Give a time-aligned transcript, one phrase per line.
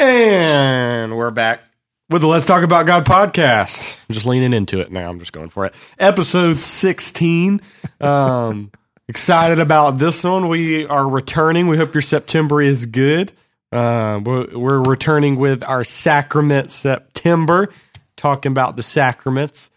[0.00, 1.60] And we're back
[2.08, 3.98] with the Let's Talk About God podcast.
[4.08, 5.10] I'm just leaning into it now.
[5.10, 5.74] I'm just going for it.
[5.98, 7.60] Episode 16.
[8.00, 8.70] Um,
[9.08, 10.46] excited about this one.
[10.46, 11.66] We are returning.
[11.66, 13.32] We hope your September is good.
[13.72, 17.68] Uh, we're, returning with our Sacrament September,
[18.16, 19.68] talking about the sacraments.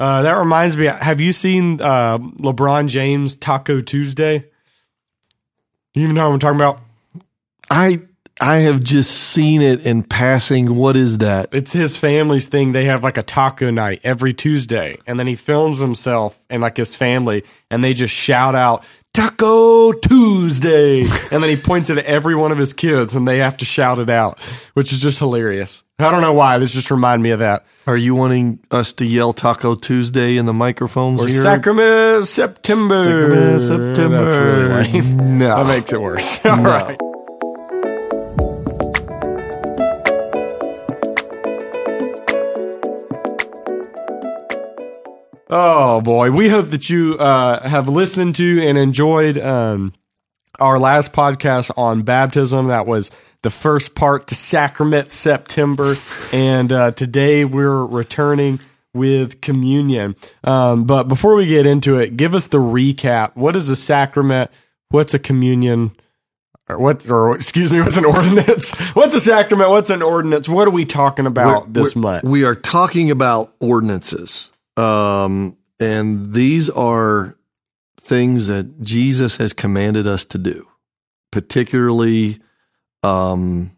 [0.00, 4.46] Uh, that reminds me, have you seen uh, LeBron James Taco Tuesday?
[5.92, 6.80] You even know what I'm talking about?
[7.70, 8.07] I
[8.40, 10.76] I have just seen it in passing.
[10.76, 11.48] What is that?
[11.52, 12.72] It's his family's thing.
[12.72, 16.76] They have like a taco night every Tuesday, and then he films himself and like
[16.76, 18.84] his family, and they just shout out
[19.18, 21.00] Taco Tuesday,
[21.32, 23.64] and then he points it at every one of his kids, and they have to
[23.64, 24.40] shout it out,
[24.74, 25.82] which is just hilarious.
[25.98, 26.58] I don't know why.
[26.58, 27.66] This just reminded me of that.
[27.88, 31.42] Are you wanting us to yell Taco Tuesday in the microphones Or here?
[31.42, 33.02] Sacrament September.
[33.02, 34.24] Sacrament September.
[34.24, 35.38] That's really lame.
[35.38, 35.64] No.
[35.64, 36.44] That makes it worse.
[36.46, 36.96] All right.
[45.50, 49.94] Oh boy, we hope that you uh, have listened to and enjoyed um,
[50.60, 52.68] our last podcast on baptism.
[52.68, 53.10] That was
[53.42, 55.94] the first part to Sacrament September,
[56.32, 58.60] and uh, today we're returning
[58.92, 60.16] with communion.
[60.44, 63.34] Um, but before we get into it, give us the recap.
[63.34, 64.50] What is a sacrament?
[64.90, 65.92] What's a communion?
[66.68, 67.08] Or what?
[67.08, 68.74] Or excuse me, what's an ordinance?
[68.94, 69.70] What's a sacrament?
[69.70, 70.46] What's an ordinance?
[70.46, 72.24] What are we talking about We're- this we're- month?
[72.24, 74.50] We are talking about ordinances.
[74.78, 77.36] Um, and these are
[78.00, 80.68] things that Jesus has commanded us to do,
[81.30, 82.38] particularly
[83.02, 83.76] um,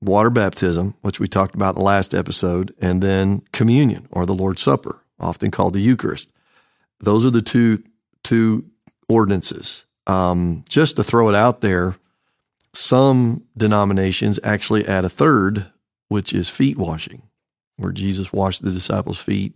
[0.00, 4.34] water baptism, which we talked about in the last episode, and then communion or the
[4.34, 6.30] Lord's Supper, often called the Eucharist.
[7.00, 7.82] Those are the two
[8.22, 8.66] two
[9.08, 9.86] ordinances.
[10.06, 11.96] Um, just to throw it out there,
[12.74, 15.70] some denominations actually add a third,
[16.08, 17.22] which is feet washing,
[17.76, 19.54] where Jesus washed the disciples' feet,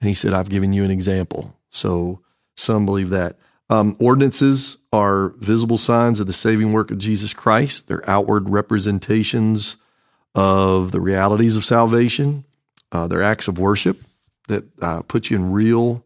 [0.00, 2.20] and he said, "I've given you an example." So
[2.56, 3.36] some believe that.
[3.70, 7.86] Um, ordinances are visible signs of the saving work of Jesus Christ.
[7.86, 9.76] They're outward representations
[10.34, 12.44] of the realities of salvation.
[12.90, 14.00] Uh, they're acts of worship
[14.48, 16.02] that uh, put you in real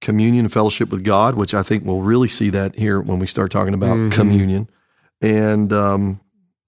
[0.00, 3.26] communion and fellowship with God, which I think we'll really see that here when we
[3.28, 4.12] start talking about Mhm.
[4.12, 4.68] communion.
[5.20, 6.20] And um,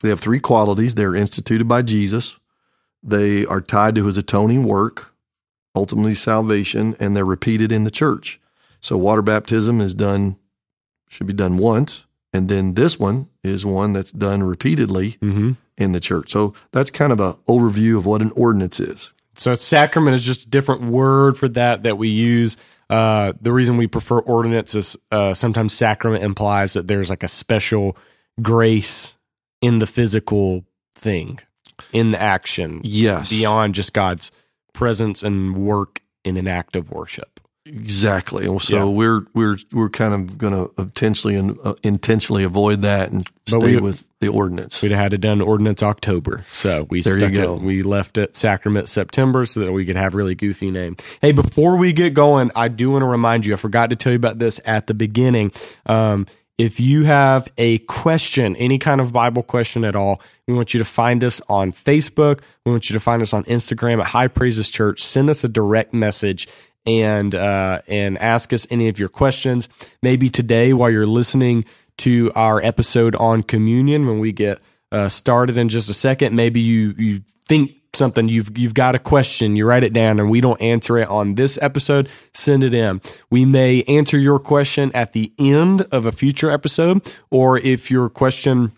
[0.02, 0.94] they have three qualities.
[0.94, 2.36] They're instituted by Jesus.
[3.02, 5.11] They are tied to his atoning work,
[5.74, 8.40] ultimately salvation, and they're repeated in the church.
[8.80, 10.36] So water baptism is done,
[11.08, 12.06] should be done once.
[12.32, 15.52] And then this one is one that's done repeatedly Mm-hmm.
[15.78, 16.30] in the church.
[16.30, 19.12] So that's kind of an overview of what an ordinance is.
[19.34, 22.56] So sacrament is just a different word for that that we use.
[22.90, 27.28] Uh, the reason we prefer ordinance is uh, sometimes sacrament implies that there's like a
[27.28, 27.96] special
[28.42, 29.14] grace
[29.62, 31.38] in the physical thing,
[31.92, 33.30] in the action, Yes.
[33.30, 34.30] beyond just God's
[34.72, 37.40] presence and work in an act of worship.
[37.64, 38.46] Exactly.
[38.58, 38.84] So Yeah.
[38.84, 43.58] we're we're we're kind of going to intentionally and uh, intentionally avoid that and stay
[43.76, 44.82] we- with the ordinance.
[44.82, 47.54] We'd have had it done ordinance October, so we There you stuck go.
[47.56, 47.62] it.
[47.62, 50.96] We left it sacrament September so that we could have really goofy name.
[51.20, 53.52] Hey, before we get going, I do want to remind you.
[53.52, 55.50] I forgot to tell you about this at the beginning.
[55.86, 56.26] Um,
[56.58, 60.78] if you have a question, any kind of Bible question at all, we want you
[60.78, 62.40] to find us on Facebook.
[62.64, 65.02] We want you to find us on Instagram at High Praises Church.
[65.02, 66.48] Send us a direct message
[66.86, 69.68] and uh, and ask us any of your questions.
[70.02, 71.64] Maybe today, while you're listening
[71.98, 76.60] to our episode on communion, when we get uh, started in just a second, maybe
[76.60, 80.40] you you think something you've you've got a question, you write it down, and we
[80.40, 82.08] don't answer it on this episode.
[82.32, 83.00] Send it in.
[83.30, 88.08] We may answer your question at the end of a future episode, or if your
[88.08, 88.72] question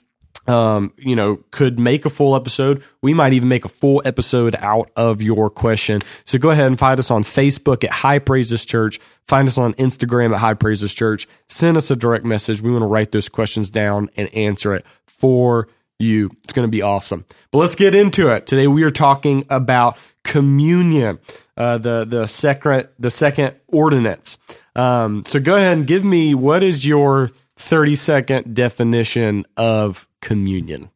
[0.47, 2.82] um, you know, could make a full episode.
[3.03, 6.03] We might even make a full episode out of your question.
[6.24, 9.00] So go ahead and find us on Facebook at High Praises Church.
[9.26, 11.26] Find us on Instagram at High Praises Church.
[11.48, 12.60] Send us a direct message.
[12.60, 15.69] We want to write those questions down and answer it for
[15.99, 16.31] you.
[16.44, 17.25] It's going to be awesome.
[17.50, 18.47] But let's get into it.
[18.47, 21.18] Today we are talking about communion,
[21.57, 24.39] uh, the the second the second ordinance.
[24.77, 30.91] Um, so go ahead and give me what is your thirty second definition of communion?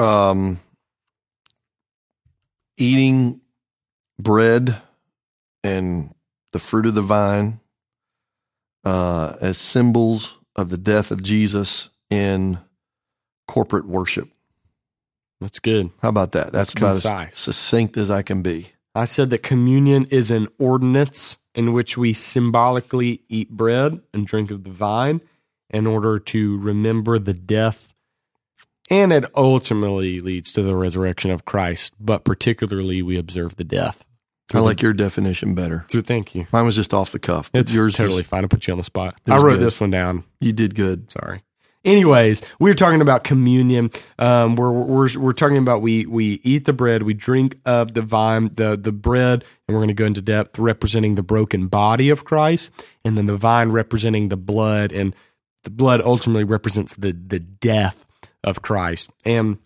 [0.00, 0.58] um,
[2.78, 3.40] eating
[4.18, 4.80] bread
[5.62, 6.14] and
[6.52, 7.60] the fruit of the vine
[8.84, 12.58] uh, as symbols of the death of Jesus in
[13.50, 14.28] corporate worship.
[15.40, 15.90] That's good.
[16.02, 16.52] How about that?
[16.52, 17.38] That's, That's about as concise.
[17.38, 18.68] succinct as I can be.
[18.94, 24.52] I said that communion is an ordinance in which we symbolically eat bread and drink
[24.52, 25.20] of the vine
[25.68, 27.92] in order to remember the death
[28.88, 31.94] and it ultimately leads to the resurrection of Christ.
[32.00, 34.04] But particularly, we observe the death.
[34.52, 35.86] I like your definition better.
[35.88, 36.46] Through, thank you.
[36.52, 37.50] Mine was just off the cuff.
[37.54, 38.44] It's yours totally was- fine.
[38.44, 39.14] I put you on the spot.
[39.28, 39.60] I wrote good.
[39.60, 40.24] this one down.
[40.40, 41.10] you did good.
[41.12, 41.42] Sorry.
[41.82, 43.90] Anyways, we are talking about communion.
[44.18, 48.02] Um, we're, we're we're talking about we we eat the bread, we drink of the
[48.02, 52.10] vine, the the bread, and we're going to go into depth representing the broken body
[52.10, 52.70] of Christ,
[53.02, 55.16] and then the vine representing the blood, and
[55.64, 58.04] the blood ultimately represents the the death
[58.44, 59.56] of Christ, and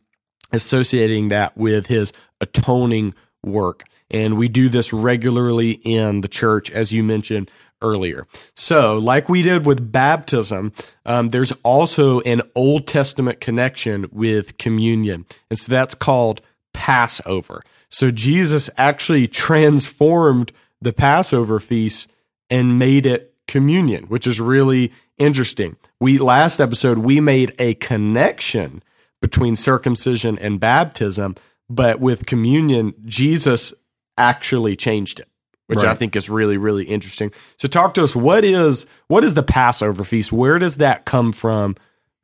[0.53, 3.85] associating that with His atoning work.
[4.09, 7.51] And we do this regularly in the church, as you mentioned
[7.83, 8.27] earlier.
[8.55, 10.73] So, like we did with baptism,
[11.05, 15.27] um, there's also an Old Testament connection with communion.
[15.51, 16.41] And so that's called
[16.73, 17.63] Passover.
[17.89, 22.11] So, Jesus actually transformed the Passover feast
[22.51, 25.77] and made it communion, which is really interesting.
[26.01, 28.83] We last episode we made a connection
[29.21, 31.37] between circumcision and baptism,
[31.71, 33.73] but with communion, Jesus
[34.19, 35.29] actually changed it,
[35.77, 37.33] which I think is really really interesting.
[37.57, 40.33] So talk to us what is what is the Passover feast?
[40.33, 41.77] Where does that come from?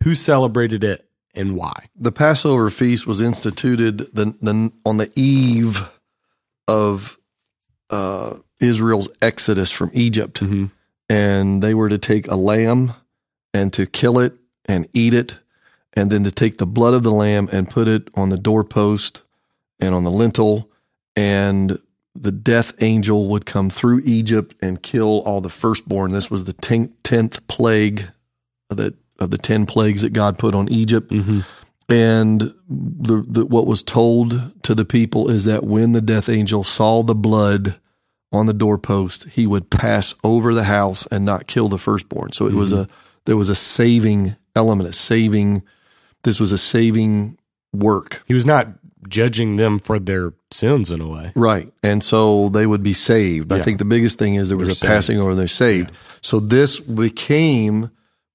[0.04, 1.72] Who celebrated it and why?
[1.96, 5.90] The Passover feast was instituted the, the, on the eve
[6.66, 7.18] of
[7.90, 10.40] uh, Israel's exodus from Egypt.
[10.40, 10.70] Mhm.
[11.08, 12.94] And they were to take a lamb
[13.52, 14.34] and to kill it
[14.66, 15.38] and eat it,
[15.94, 19.22] and then to take the blood of the lamb and put it on the doorpost
[19.80, 20.70] and on the lintel.
[21.16, 21.80] And
[22.20, 26.12] the death angel would come through Egypt and kill all the firstborn.
[26.12, 28.08] This was the ten- tenth plague
[28.68, 31.10] of the, of the 10 plagues that God put on Egypt.
[31.10, 31.40] Mm-hmm.
[31.88, 36.62] And the, the what was told to the people is that when the death angel
[36.62, 37.80] saw the blood
[38.32, 42.32] on the doorpost, he would pass over the house and not kill the firstborn.
[42.32, 42.86] So it was a
[43.24, 45.62] there was a saving element, a saving.
[46.22, 47.38] This was a saving
[47.72, 48.68] work, He was not
[49.08, 51.32] judging them for their sins in a way.
[51.34, 51.72] right?
[51.82, 53.52] And so they would be saved.
[53.52, 54.90] I think the biggest thing is there was They're a saved.
[54.90, 55.30] passing over.
[55.30, 55.96] And they're saved.
[56.22, 57.90] So this became,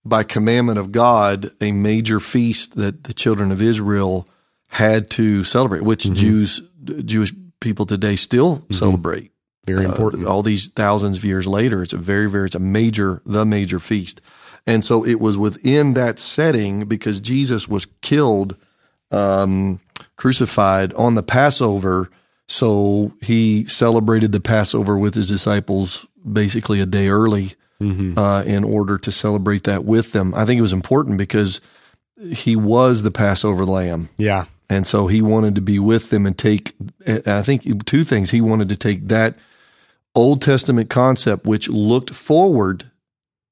[0.06, 4.28] by commandment of God, a major feast that the children of Israel
[4.70, 6.14] had to celebrate, which Mm-hmm.
[6.16, 6.62] Jews,
[7.06, 9.32] Jewish people today still celebrate.
[9.66, 10.26] Very Uh, important.
[10.28, 13.80] all these thousands of years later, it's a very, very, it's a major, the major
[13.80, 14.22] feast.
[14.68, 18.56] And so it was within that setting because Jesus was killed,
[19.16, 19.80] um,
[20.18, 22.10] crucified on the Passover.
[22.48, 28.18] So he celebrated the Passover with his disciples basically a day early Mm-hmm.
[28.18, 30.34] uh, in order to celebrate that with them.
[30.34, 31.60] I think it was important because
[32.32, 34.08] he was the Passover lamb.
[34.18, 34.46] yeah.
[34.70, 36.74] And so he wanted to be with them and take,
[37.06, 38.32] and I think two things.
[38.32, 39.38] He wanted to take that
[40.16, 42.90] Old Testament concept, which looked forward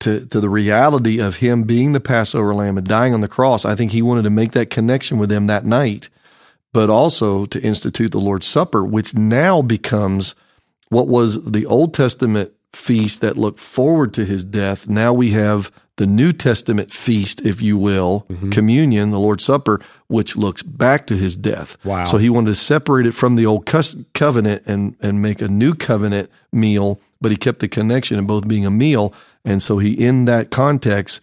[0.04, 3.66] to, to the reality of him being the Passover lamb and dying on the cross.
[3.66, 6.10] I think he wanted to make that connection with them that night,
[6.74, 10.36] but also to institute the Lord's Supper, which now becomes
[10.90, 14.88] what was the Old Testament feast that looked forward to his death.
[14.88, 20.36] Now we have the New Testament feast, if you will, communion, the Lord's Supper, which
[20.36, 21.84] looks back to his death.
[21.86, 22.04] Wow.
[22.04, 23.66] So he wanted to separate it from the old
[24.14, 28.48] covenant and, and make a new covenant meal, but he kept the connection of both
[28.48, 29.14] being a meal.
[29.46, 31.20] And so he, in that context,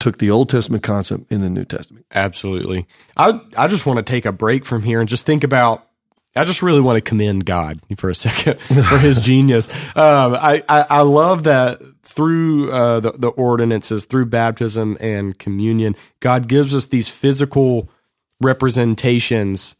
[0.00, 2.06] took the Old Testament concept in the New Testament.
[2.12, 2.88] Absolutely.
[3.16, 5.86] I I just want to take a break from here and just think about.
[6.34, 9.68] I just really want to commend God for a second for His genius.
[9.96, 15.96] Um, I, I I love that through uh, the the ordinances, through baptism and communion,
[16.20, 17.88] God gives us these physical
[18.40, 19.76] representations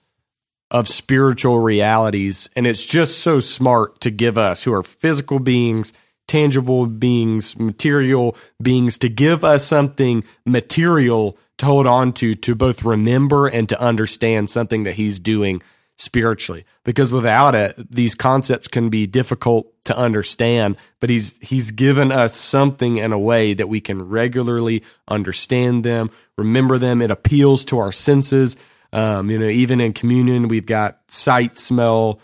[0.71, 5.93] of spiritual realities, and it's just so smart to give us who are physical beings
[6.31, 12.85] tangible beings, material beings, to give us something material to hold on to, to both
[12.85, 15.61] remember and to understand something that he's doing
[16.01, 16.65] spiritually.
[16.83, 22.35] Because without it, these concepts can be difficult to understand, but he's, he's given us
[22.35, 27.03] something in a way that we can regularly understand them, remember them.
[27.03, 28.57] It appeals to our senses.
[28.93, 32.21] Um, you know, even in communion, we've got sight, smell,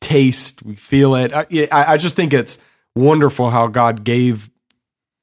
[0.00, 1.32] taste, we feel it.
[1.34, 2.58] I, I just think it's
[2.94, 4.48] wonderful how God gave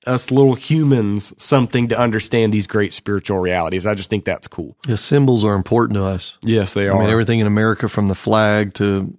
[0.08, 3.86] us little humans something to understand these great spiritual realities.
[3.86, 4.76] I just think that's cool.
[4.88, 6.38] The symbols are important to us.
[6.44, 6.96] Yes, they are.
[6.98, 9.16] I mean, everything in America from the flag to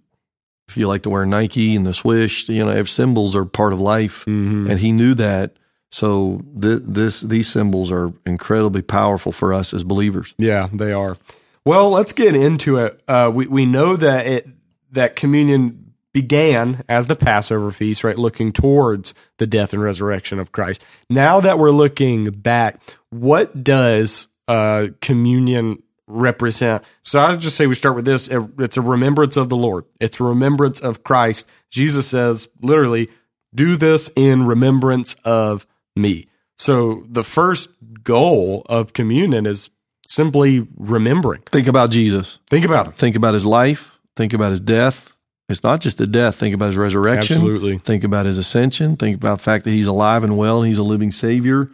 [0.68, 3.72] if you like to wear Nike and the swish, you know, if symbols are part
[3.72, 4.24] of life.
[4.24, 4.68] Mhm.
[4.70, 5.52] And he knew that.
[5.92, 10.34] So th- this these symbols are incredibly powerful for us as believers.
[10.38, 11.16] Yeah, they are.
[11.64, 13.00] Well, let's get into it.
[13.06, 14.48] Uh, we we know that it
[14.92, 15.85] that communion
[16.16, 18.16] began as the Passover feast, right?
[18.16, 20.82] Looking towards the death and resurrection of Christ.
[21.10, 22.80] Now that we're looking back,
[23.10, 26.84] what does uh, communion represent?
[27.02, 28.30] So I would just say we start with this.
[28.30, 29.84] It's a remembrance of the Lord.
[30.00, 31.46] It's a remembrance of Christ.
[31.70, 33.10] Jesus says literally,
[33.54, 36.28] do this in remembrance of me.
[36.56, 37.68] So the first
[38.02, 39.68] goal of communion is
[40.06, 41.42] simply remembering.
[41.42, 42.38] Think about Jesus.
[42.48, 42.92] Think about him.
[42.94, 43.98] Think about his life.
[44.16, 45.15] Think about his death.
[45.48, 46.34] It's not just the death.
[46.34, 47.36] Think about his resurrection.
[47.36, 47.78] Absolutely.
[47.78, 48.96] Think about his ascension.
[48.96, 50.58] Think about the fact that he's alive and well.
[50.58, 51.70] And he's a living Savior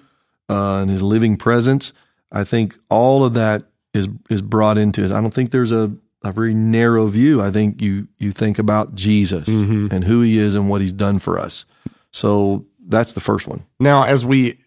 [0.48, 1.92] uh, and his living presence.
[2.30, 3.64] I think all of that
[3.94, 5.10] is is brought into it.
[5.10, 5.90] I don't think there's a,
[6.22, 7.40] a very narrow view.
[7.40, 9.88] I think you you think about Jesus Mm-hmm.
[9.90, 11.64] and who he is and what he's done for us.
[12.10, 13.64] So that's the first one.
[13.80, 14.58] Now, as we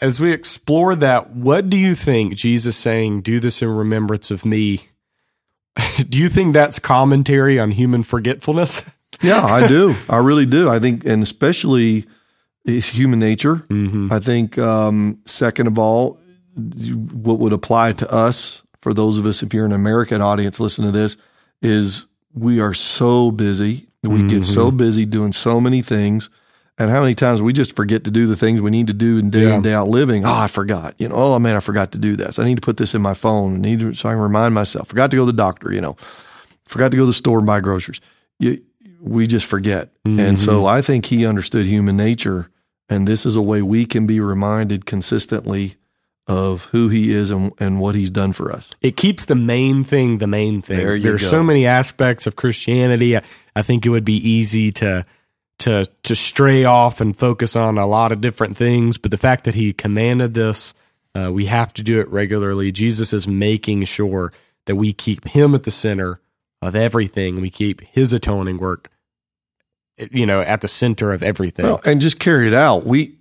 [0.00, 4.44] as we explore that, what do you think Jesus saying, "Do this in remembrance of
[4.44, 4.82] me"?
[6.08, 8.90] do you think that's commentary on human forgetfulness?
[9.20, 9.96] Yeah, I do.
[10.08, 10.68] I really do.
[10.68, 12.04] I think, and especially
[12.64, 13.56] it's human nature.
[13.56, 14.12] Mm-hmm.
[14.12, 16.20] I think, um, second of all,
[16.54, 20.84] what would apply to us, for those of us, if you're an American audience, listen
[20.84, 21.16] to this,
[21.62, 23.88] is we are so busy.
[24.04, 26.30] We get so busy doing so many things.
[26.78, 29.18] And how many times we just forget to do the things we need to do
[29.18, 29.56] in day Yeah.
[29.56, 30.24] in, day out living?
[30.24, 30.94] Oh, I forgot.
[30.98, 32.38] You know, oh man, I forgot to do this.
[32.38, 33.56] I need to put this in my phone.
[33.56, 34.88] I need to, so I can remind myself.
[34.88, 35.96] Forgot to go to the doctor, you know,
[36.66, 38.00] forgot to go to the store and buy groceries.
[38.38, 38.62] You,
[39.00, 39.90] we just forget.
[40.04, 40.66] And so mm-hmm.
[40.66, 42.50] I think he understood human nature.
[42.88, 45.76] And this is a way we can be reminded consistently
[46.26, 48.70] of who he is and, and what he's done for us.
[48.80, 50.76] It keeps the main thing the main thing.
[50.76, 51.28] There you There's go.
[51.28, 53.16] so many aspects of Christianity.
[53.16, 53.22] I,
[53.56, 55.04] I think it would be easy to
[55.58, 58.98] to to stray off and focus on a lot of different things.
[58.98, 60.74] But the fact that he commanded this,
[61.14, 62.72] uh, we have to do it regularly.
[62.72, 64.32] Jesus is making sure
[64.66, 66.20] that we keep him at the center
[66.62, 67.40] of everything.
[67.40, 68.90] We keep his atoning work,
[70.10, 71.64] you know, at the center of everything.
[71.64, 72.86] Well, and just carry it out.
[72.86, 73.16] We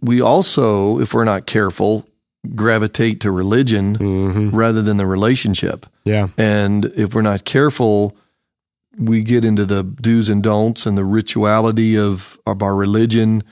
[0.00, 2.06] we also, if we're not careful,
[2.54, 5.86] gravitate to religion hmm rather than the relationship.
[6.04, 6.28] Yeah.
[6.38, 8.16] And if we're not careful,
[8.98, 13.42] we get into the do's and don'ts and the rituality of, of our religion.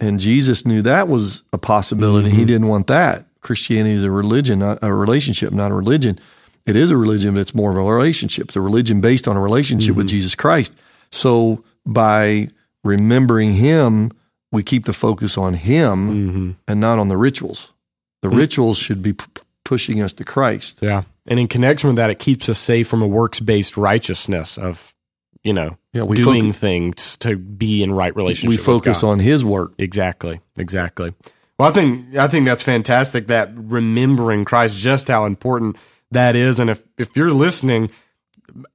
[0.00, 2.30] And Jesus knew that was a possibility.
[2.30, 2.46] He mm-hmm.
[2.46, 3.26] didn't want that.
[3.40, 6.18] Christianity is a religion, not a relationship, not a religion.
[6.66, 8.46] It is a religion, but it's more of a relationship.
[8.46, 10.16] It's a religion based on a relationship with mm-hmm.
[10.16, 10.74] Jesus Christ.
[11.10, 12.48] So by
[12.82, 14.12] remembering Him,
[14.50, 17.72] we keep the focus on Him hmm and not on the rituals.
[18.22, 18.38] The mm-hmm.
[18.38, 19.14] rituals should be
[19.64, 20.80] pushing us to Christ.
[20.82, 21.02] Yeah.
[21.26, 24.94] And in connection with that, it keeps us safe from a works based righteousness of,
[25.42, 28.58] you know, Yeah, we doing focus- things to be in right relationship.
[28.58, 29.72] we focus on His work.
[29.78, 31.14] exactly, exactly.
[31.58, 33.28] Well, I think I think that's fantastic.
[33.28, 35.76] That remembering Christ, just how important
[36.10, 37.90] that is, and if if you're listening,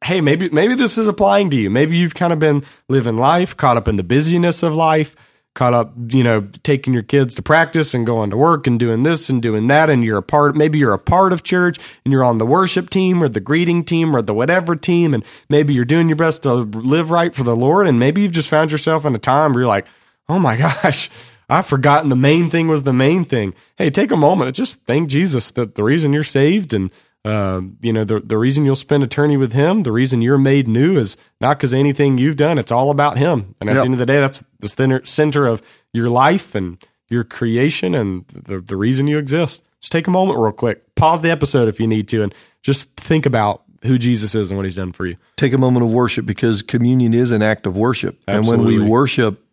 [0.04, 1.70] hey, maybe maybe this is applying to you.
[1.70, 5.16] Maybe you've kind of been living life, caught up in the busyness of life,
[5.60, 9.04] caught up, you know, taking your kids to practice and going to work and doing
[9.04, 10.56] this and doing that, and you're a part.
[10.56, 13.84] Maybe you're a part of church and you're on the worship team or the greeting
[13.84, 17.44] team or the whatever team, and maybe you're doing your best to live right for
[17.44, 19.86] the Lord, and maybe you've just found yourself in a time where you're like,
[20.30, 21.10] oh my gosh.
[21.52, 23.56] I've forgotten the main thing was the main thing.
[23.76, 26.92] Hey, take a moment just thank Jesus that the reason you're saved and
[27.26, 30.68] um, you know the the reason you'll spend eternity with Him, the reason you're made
[30.68, 32.58] new is not because anything you've done.
[32.58, 33.56] It's all about Him.
[33.60, 33.82] And at Yep.
[33.82, 35.62] the end of the day, that's the center center of
[35.94, 36.78] your life and
[37.10, 39.64] your creation and the the reason you exist.
[39.82, 40.96] Just take a moment, real quick.
[40.96, 44.58] Pause the episode if you need to, and just think about who Jesus is and
[44.58, 45.16] what He's done for you.
[45.36, 48.18] Take a moment of worship because communion is an act of worship.
[48.28, 49.44] And when we worship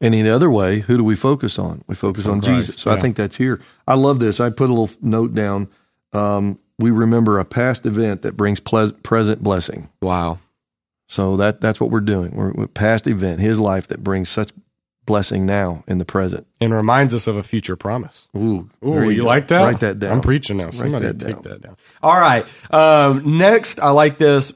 [0.00, 1.84] in any other way, who do we focus on?
[1.86, 2.82] We focus on Christ, Jesus.
[2.82, 3.60] So I think that's here.
[3.88, 4.40] I love this.
[4.40, 5.68] I put a little note down.
[6.12, 9.90] Um, we remember a past event that brings ple- present blessing.
[10.02, 10.38] Wow.
[11.08, 12.32] So that that's what we're doing.
[12.34, 14.50] We're past event, His life that brings such
[15.06, 16.46] blessing now in the present.
[16.60, 18.28] And reminds us of a future promise.
[18.36, 19.62] Ooh, Ooh, there you, like that?
[19.62, 20.12] Write that down.
[20.12, 20.70] I'm preaching now.
[20.70, 21.76] Somebody that take that down.
[22.02, 22.46] All right.
[22.72, 24.54] Um, next, I like this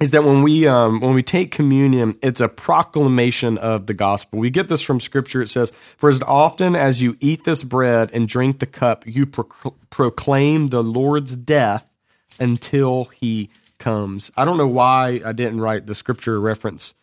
[0.00, 4.38] is that when we um, when we take communion, it's a proclamation of the gospel.
[4.38, 5.42] We get this from Scripture.
[5.42, 9.26] It says, "For as often as you eat this bread and drink the cup, you
[9.26, 11.90] pro- proclaim the Lord's death
[12.38, 16.94] until He comes." I don't know why I didn't write the Scripture reference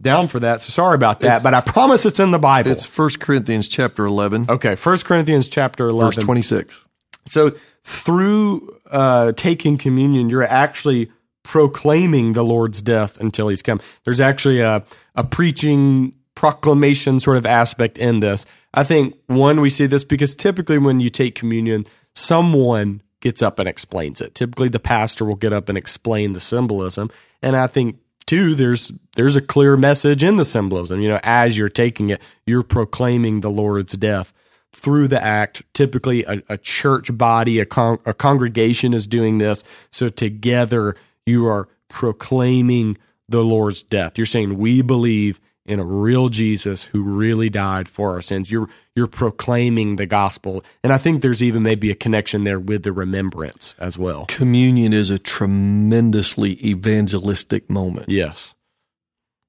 [0.00, 0.60] down for that.
[0.60, 2.70] So sorry about that, It's- but I promise it's in the Bible.
[2.72, 6.84] It's First Corinthians chapter 11, okay, First Corinthians chapter eleven, verse 26.
[7.26, 7.52] so
[7.84, 11.10] through uh, taking communion, you're actually
[11.42, 13.80] proclaiming the Lord's death until He's come.
[14.04, 14.84] There's actually a
[15.14, 18.46] a preaching proclamation sort of aspect in this.
[18.74, 23.58] I think one we see this because typically when you take communion, someone gets up
[23.58, 24.34] and explains it.
[24.34, 27.10] Typically, the pastor will get up and explain the symbolism,
[27.42, 31.00] and I think two there's there's a clear message in the symbolism.
[31.00, 34.32] You know, as you're taking it, you're proclaiming the Lord's death.
[34.72, 35.62] through the act.
[35.74, 39.64] Typically, a, a church body, a, con- a congregation is doing this.
[39.90, 40.96] So together,
[41.26, 42.98] you are proclaiming
[43.28, 44.18] the Lord's death.
[44.18, 48.50] You're saying, We believe in a real Jesus who really died for our sins.
[48.50, 50.62] You're you're proclaiming the gospel.
[50.84, 54.26] And I think there's even maybe a connection there with the remembrance as well.
[54.26, 58.08] Communion is a tremendously evangelistic moment.
[58.10, 58.54] Yes.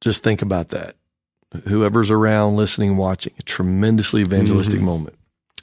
[0.01, 0.96] Just think about that.
[1.68, 4.86] Whoever's around listening, watching, a tremendously evangelistic Mm-hmm.
[4.86, 5.15] moment.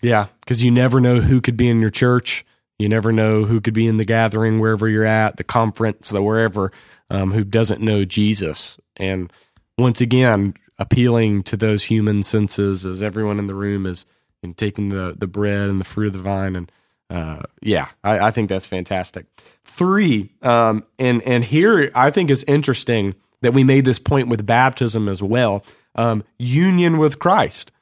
[0.03, 2.45] Yeah, because you never know who could be in your church.
[2.81, 6.23] You never know who could be in the gathering wherever you're at, the conference, the
[6.23, 6.73] wherever,
[7.11, 8.79] um, who doesn't know Jesus.
[8.97, 9.31] And
[9.77, 14.07] once again, appealing to those human senses as everyone in the room is
[14.43, 16.57] know, taking the the bread and the fruit of the vine.
[16.57, 16.73] And
[17.11, 19.27] uh, yeah, I, I think that's fantastic.
[19.65, 24.47] Three, um, and and here I think is interesting that we made this point with
[24.47, 25.65] baptism as well.
[25.95, 27.73] Um, union with Christ.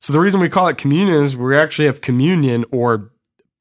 [0.00, 3.10] So the reason we call it communion is we actually have communion or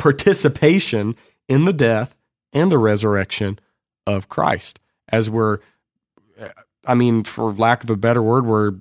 [0.04, 1.16] participation
[1.48, 2.14] in the death
[2.52, 3.58] and the resurrection
[4.06, 4.78] of Christ.
[5.08, 5.60] As we're,
[6.38, 6.50] uh,
[6.86, 8.74] I mean, for lack of a better word, we're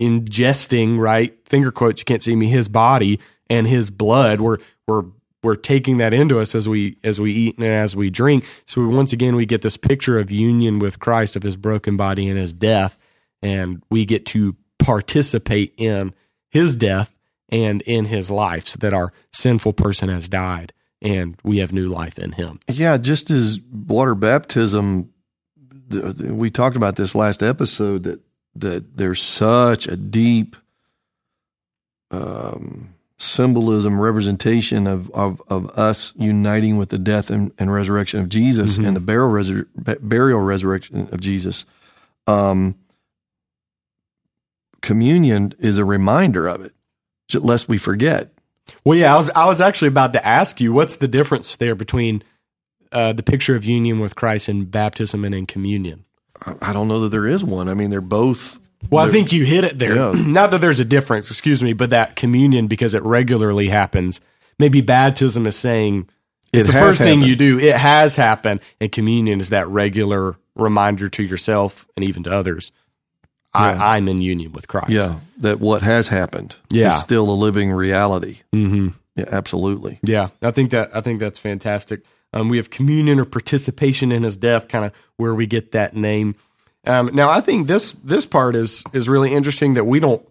[0.00, 1.36] ingesting, right?
[1.44, 4.40] Finger quotes, you can't see me, his body and his blood.
[4.40, 5.06] We're, we're,
[5.42, 8.44] we're taking that into us as we as we eat and as we drink.
[8.64, 12.28] So once again, we get this picture of union with Christ of his broken body
[12.28, 12.96] and his death,
[13.42, 16.12] and we get to participate in
[16.50, 17.18] his death
[17.50, 21.86] and in his life so that our sinful person has died and we have new
[21.88, 22.60] life in him.
[22.68, 25.10] Yeah, just as water baptism,
[26.22, 28.20] we talked about this last episode that
[28.56, 30.56] that there's such a deep
[32.10, 38.28] um, symbolism, representation of, of of us uniting with the death and, and resurrection of
[38.28, 38.86] Jesus Mhm.
[38.88, 39.66] and the burial resur-
[40.00, 41.64] burial resurrection of Jesus.
[42.26, 42.74] Um,
[44.82, 46.74] communion is a reminder of it,
[47.34, 48.30] lest we forget.
[48.84, 51.74] Well, yeah, I was I was actually about to ask you what's the difference there
[51.74, 52.22] between
[52.92, 56.04] uh, the picture of union with Christ in baptism and in communion.
[56.44, 57.68] I- I don't know that there is one.
[57.68, 58.58] I mean, they're both.
[58.90, 59.94] Well, I think you hit it there.
[59.96, 60.12] Yeah.
[60.26, 64.20] Not that there's a difference, excuse me, but that communion because it regularly happens.
[64.58, 66.08] Maybe baptism is saying
[66.52, 67.58] it's It the first thing you do.
[67.58, 72.72] It has happened, and communion is that regular reminder to yourself and even to others.
[73.52, 74.90] I, I'm in union with Christ.
[74.90, 76.88] Yeah, that what has happened Yeah.
[76.88, 78.38] is still a living reality.
[78.52, 79.98] hmm Yeah, absolutely.
[80.02, 82.02] Yeah, I think that I think that's fantastic.
[82.32, 85.96] Um, we have communion or participation in his death, kind of where we get that
[85.96, 86.36] name.
[86.86, 90.26] Um, now, I think this this part is is really interesting that we don't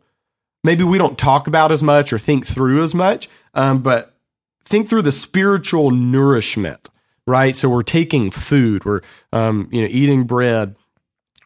[0.63, 4.15] maybe we don't talk about as much or think through as much, um, but
[4.63, 6.89] think through the spiritual nourishment,
[7.27, 7.55] right?
[7.55, 9.01] So we're taking food, we're
[9.33, 10.75] um, you know eating bread,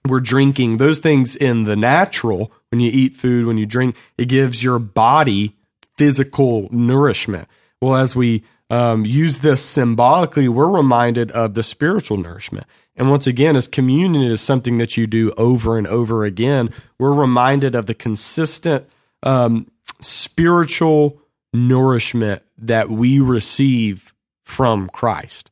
[0.07, 2.51] we're drinking those things in the natural.
[2.69, 5.55] When you eat food, when you drink, it gives your body
[5.97, 7.47] physical nourishment.
[7.81, 12.65] Well, as we um, use this symbolically, we're reminded of the spiritual nourishment.
[12.95, 17.13] And once again, as communion is something that you do over and over again, we're
[17.13, 18.87] reminded of the consistent
[19.23, 19.67] um,
[20.01, 21.21] spiritual
[21.53, 24.13] nourishment that we receive
[24.43, 25.49] from Christ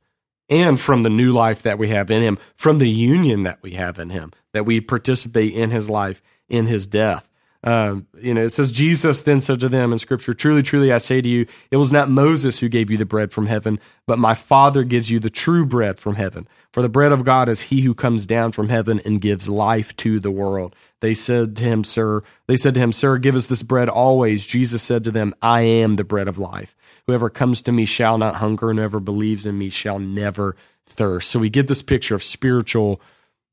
[0.51, 3.71] and from the new life that we have in him, from the union that we
[3.71, 7.29] have in him, that we participate in his life, in his death.
[7.63, 10.97] Um, you know, it says, Jesus then said to them in scripture, Truly, truly, I
[10.97, 14.17] say to you, it was not Moses who gave you the bread from heaven, but
[14.19, 16.47] my Father gives you the true bread from heaven.
[16.73, 19.95] For the bread of God is he who comes down from heaven and gives life
[19.97, 20.75] to the world.
[21.01, 24.47] They said to him, Sir, they said to him, Sir, give us this bread always.
[24.47, 26.75] Jesus said to them, I am the bread of life.
[27.07, 31.29] Whoever comes to me shall not hunger, and whoever believes in me shall never thirst.
[31.29, 33.01] So we get this picture of spiritual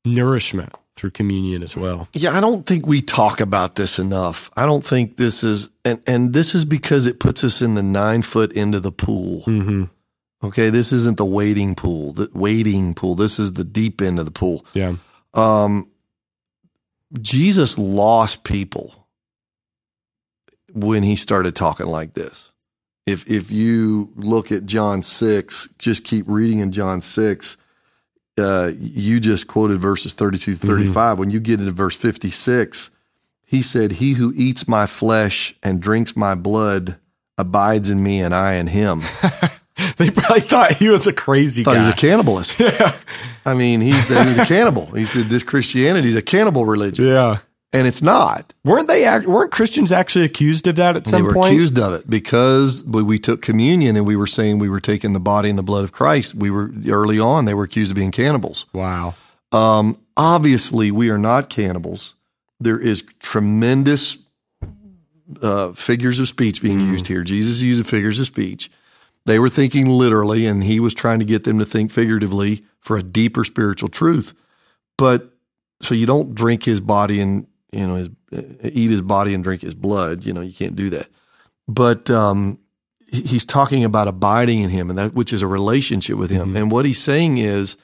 [0.05, 2.07] nourishment through communion as well.
[2.13, 4.51] Yeah, I don't think we talk about this enough.
[4.55, 7.83] I don't think this is, and and this is because it puts us in the
[7.83, 9.41] nine foot end of the pool.
[9.41, 9.85] Mm-hmm.
[10.43, 12.13] Okay, this isn't the wading pool.
[12.13, 13.15] The wading pool.
[13.15, 14.65] This is the deep end of the pool.
[14.73, 14.95] Yeah.
[15.33, 15.89] Um,
[17.21, 19.07] Jesus lost people
[20.73, 22.51] when he started talking like this.
[23.05, 27.57] If if you look at John six, just keep reading in John six.
[28.37, 31.19] Uh, you just quoted verses 32 to 35.
[31.19, 32.89] When you get into verse 56,
[33.45, 36.97] he said, He who eats my flesh and drinks my blood
[37.37, 39.01] abides in me and I in him.
[39.97, 41.83] They probably thought he was a crazy thought guy.
[41.83, 42.59] he was a cannibalist.
[42.79, 42.97] yeah.
[43.45, 44.85] I mean, he's, he was a cannibal.
[44.87, 47.05] He said, This Christianity is a cannibal religion.
[47.07, 47.39] Yeah.
[47.71, 48.53] And it's not.
[48.65, 49.03] Weren't they?
[49.27, 51.53] Weren't Christians actually accused of that at They some were point?
[51.53, 55.19] accused of it because we took communion and we were saying we were taking the
[55.19, 56.33] body and the blood of Christ.
[56.33, 58.65] We were early on, they were accused of being cannibals.
[58.73, 59.13] Wow.
[59.51, 62.15] Um, obviously, we are not cannibals.
[62.59, 64.17] There is tremendous
[65.41, 67.23] uh, figures of speech being used here.
[67.23, 68.71] Jesus using figures of speech.
[69.25, 72.97] They were thinking literally, and he was trying to get them to think figuratively for
[72.97, 74.33] a deeper spiritual truth.
[74.97, 75.33] But
[75.81, 78.09] so you don't drink his body and you know his
[78.63, 80.25] eat his body and drink his blood.
[80.25, 81.09] You know you can't do that.
[81.67, 82.59] But um,
[83.11, 86.55] he's talking about abiding in him, and that which is a relationship with him.
[86.55, 87.77] And what he's saying is,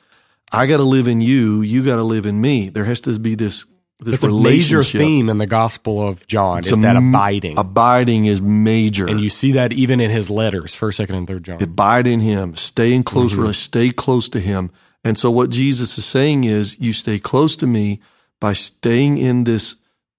[0.51, 1.61] I got to live in you.
[1.61, 2.69] You got to live in me.
[2.69, 3.65] There has to be this
[3.99, 7.57] this It's a major theme in the Gospel of John It's is that abiding.
[7.57, 9.07] Abiding is major.
[9.07, 11.61] and you see that even in his letters, first, second, and third John.
[11.63, 13.51] abide in him, stay in close Mm-hmm.
[13.51, 14.71] stay close to him.
[15.03, 17.99] And so what Jesus is saying is you stay close to me
[18.41, 19.75] by staying in this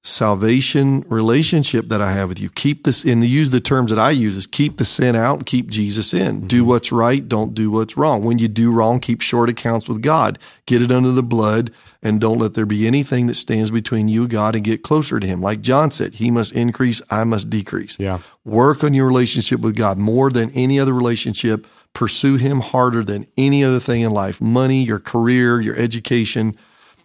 [0.07, 2.49] salvation relationship that I have with you.
[2.51, 5.47] Keep this and use the terms that I use is keep the sin out and
[5.47, 6.47] keep Jesus in.
[6.47, 6.69] Do Mm-hmm.
[6.69, 8.23] what's right, don't do what's wrong.
[8.25, 10.39] When you do wrong, keep short accounts with God.
[10.65, 11.71] Get it under the blood
[12.03, 15.19] and don't let there be anything that stands between you and God and get closer
[15.21, 15.41] to him.
[15.43, 17.97] Like John said, he must increase, I must decrease.
[17.99, 18.21] Yeah.
[18.45, 21.67] Work on your relationship with God more than any other relationship.
[21.93, 24.39] Pursue Him harder than any other thing in life.
[24.41, 26.55] Money, your career, your education.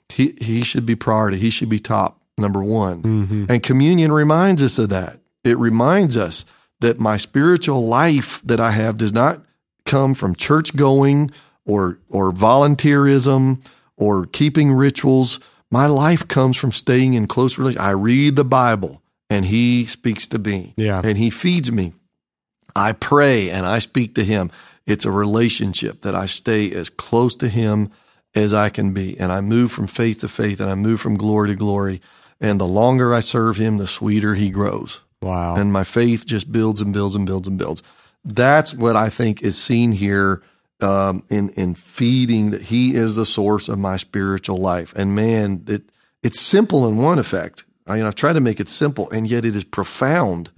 [0.10, 1.38] He, he should be priority.
[1.38, 3.02] He should be top, number one.
[3.04, 3.46] Mm-hmm.
[3.50, 5.20] And communion reminds us of that.
[5.44, 6.46] It reminds us
[6.82, 9.42] that my spiritual life that I have does not
[9.86, 11.32] come from church going
[11.66, 13.66] or, or volunteerism
[13.98, 15.40] or keeping rituals.
[15.70, 17.82] My life comes from staying in close relation.
[17.82, 21.02] I read the Bible and He speaks to me Yeah.
[21.04, 21.94] and He feeds me.
[22.76, 24.50] I pray and I speak to him.
[24.88, 27.92] It's a relationship that I stay as close to him
[28.34, 29.20] as I can be.
[29.20, 32.02] And I move from faith to faith and I move from glory to glory.
[32.42, 35.02] And the longer I serve him, the sweeter he grows.
[35.22, 35.56] Wow.
[35.56, 37.84] And my faith just builds and builds and builds and builds.
[38.26, 40.42] That's what I think is seen here
[40.82, 44.94] um, in in feeding that he is the source of my spiritual life.
[44.96, 45.84] And man, it
[46.24, 47.64] it's simple in one effect.
[47.88, 50.52] I mean, I've tried to make it simple, and yet it is profound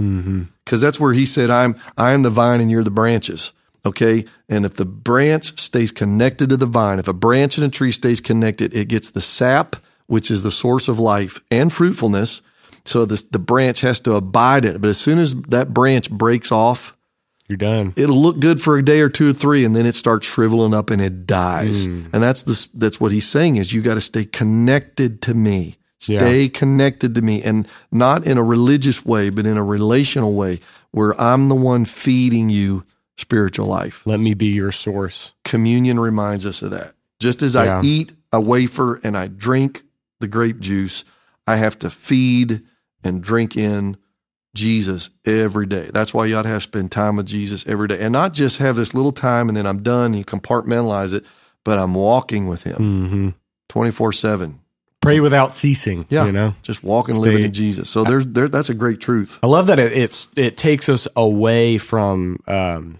[0.65, 3.51] because that's where he said, "I'm I am the vine, and you're the branches."
[3.85, 7.69] Okay, and if the branch stays connected to the vine, if a branch in a
[7.69, 9.75] tree stays connected, it gets the sap,
[10.07, 12.41] which is the source of life and fruitfulness.
[12.85, 14.81] So this, the branch has to abide in it.
[14.81, 16.95] But as soon as that branch breaks off,
[17.47, 17.93] You're done.
[17.95, 20.73] it'll look good for a day or two or three, and then it starts shriveling
[20.73, 21.85] up and it dies.
[21.85, 22.07] Hmm.
[22.13, 25.77] And that's the, that's what he's saying is you got to stay connected to me.
[26.07, 26.19] Yeah.
[26.19, 30.59] Stay connected to me, and not in a religious way, but in a relational way,
[30.91, 32.83] where I'm the one feeding you
[33.17, 34.05] spiritual life.
[34.05, 35.33] Let me be your source.
[35.45, 36.95] Communion reminds us of that.
[37.21, 37.79] Just as Yeah.
[37.79, 39.83] I eat a wafer and I drink
[40.23, 41.03] the grape juice,
[41.45, 42.61] I have to feed
[43.03, 43.97] and drink in
[44.55, 45.89] Jesus every day.
[45.93, 48.31] That's why you ought to have to spend time with Jesus every day and not
[48.31, 51.25] just have this little time and then I'm done and you compartmentalize it,
[51.65, 53.29] but I'm walking with him hmm
[53.67, 54.59] 24 7.
[55.01, 56.05] Pray without ceasing.
[56.07, 56.25] Yeah.
[56.25, 56.53] You know?
[56.61, 57.89] Just walking, Stay- living in Jesus.
[57.89, 59.39] So there's there, that's a great truth.
[59.43, 62.99] I love that it, it's it takes us away from um,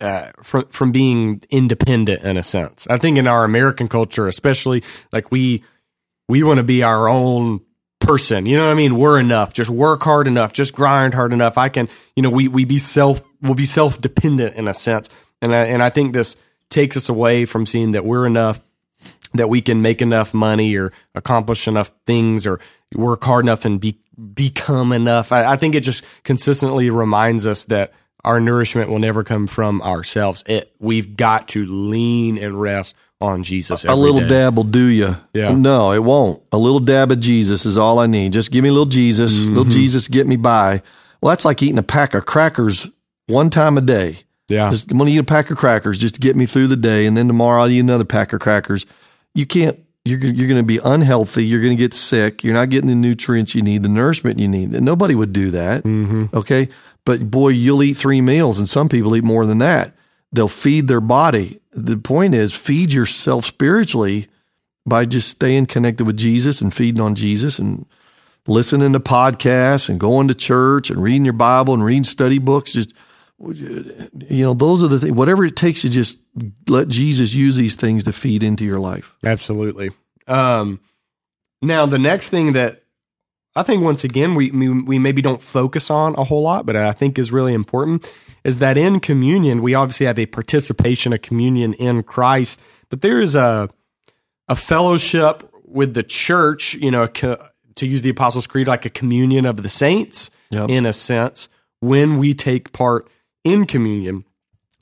[0.00, 2.86] uh, from from being independent in a sense.
[2.90, 5.62] I think in our American culture, especially, like we
[6.28, 7.60] we want to be our own
[8.00, 8.46] person.
[8.46, 8.96] You know what I mean?
[8.96, 9.52] We're enough.
[9.52, 10.52] Just work hard enough.
[10.52, 11.58] Just grind hard enough.
[11.58, 11.88] I can.
[12.14, 15.08] You know, we we be self we'll be self dependent in a sense.
[15.42, 16.36] And I, and I think this
[16.70, 18.60] takes us away from seeing that we're enough
[19.34, 22.60] that we can make enough money or accomplish enough things or
[22.94, 23.98] work hard enough and be,
[24.34, 25.32] become enough.
[25.32, 27.92] I, I think it just consistently reminds us that
[28.24, 30.42] our nourishment will never come from ourselves.
[30.46, 33.84] It we've got to lean and rest on Jesus.
[33.84, 34.28] a little day.
[34.28, 35.16] dab will do you.
[35.32, 35.52] Yeah.
[35.52, 36.42] No, it won't.
[36.52, 38.32] A little dab of Jesus is all I need.
[38.32, 39.54] Just give me a little Jesus, Mm-hmm.
[39.54, 40.82] little Jesus, get me by.
[41.20, 42.88] Well, that's like eating a pack of crackers
[43.26, 44.18] one time a day.
[44.48, 46.76] Yeah, Just I'm gonna eat a pack of crackers just to get me through the
[46.76, 48.86] day, and then tomorrow I'll eat another pack of crackers.
[49.34, 49.80] You can't.
[50.04, 51.44] You're gonna- you're going to be unhealthy.
[51.44, 52.44] You're going to get sick.
[52.44, 54.70] You're not getting the nutrients you need, the nourishment you need.
[54.70, 55.82] Nobody would do that.
[55.82, 56.26] Mm-hmm.
[56.32, 56.68] Okay,
[57.04, 59.96] but boy, you'll eat three meals, and some people eat more than that.
[60.30, 61.58] They'll feed their body.
[61.76, 64.28] The point is, feed yourself spiritually
[64.86, 67.84] by just staying connected with Jesus and feeding on Jesus and
[68.46, 72.72] listening to podcasts and going to church and reading your Bible and reading study books.
[72.72, 72.94] Just
[73.38, 75.12] you know, those are the things.
[75.12, 76.18] Whatever it takes to just
[76.66, 79.14] let Jesus use these things to feed into your life.
[79.22, 79.90] Absolutely.
[80.26, 80.80] Um,
[81.60, 82.84] now, the next thing that
[83.54, 86.76] I think once again we, we we maybe don't focus on a whole lot, but
[86.76, 88.10] I think is really important
[88.46, 93.20] is that in communion we obviously have a participation, a communion in Christ, but there
[93.20, 93.68] is a
[94.48, 96.74] a fellowship with the church.
[96.74, 100.70] You know, co- to use the Apostles' Creed, like a communion of the saints, Yep.
[100.70, 101.48] in a sense,
[101.80, 103.08] when we take part
[103.44, 104.24] in communion.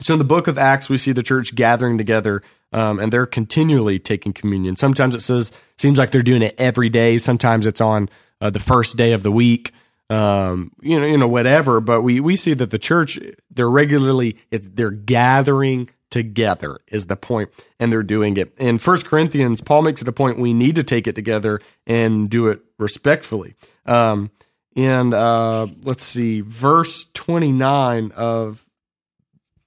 [0.00, 3.26] So in the book of Acts, we see the church gathering together, um, and they're
[3.26, 4.76] continually taking communion.
[4.76, 7.16] Sometimes it says seems like they're doing it every day.
[7.18, 8.08] Sometimes it's on
[8.40, 9.72] uh, the first day of the week.
[10.10, 11.80] Um, you know, you know, whatever.
[11.80, 13.18] But we we see that the church
[13.50, 18.56] they're regularly it's they're gathering together is the point, and they're doing it.
[18.58, 22.30] In First Corinthians, Paul makes it a point we need to take it together and
[22.30, 23.54] do it respectfully.
[23.86, 24.30] Um,
[24.76, 28.64] and uh, let's see, verse twenty nine of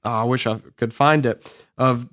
[0.03, 2.07] oh, I wish I could find it of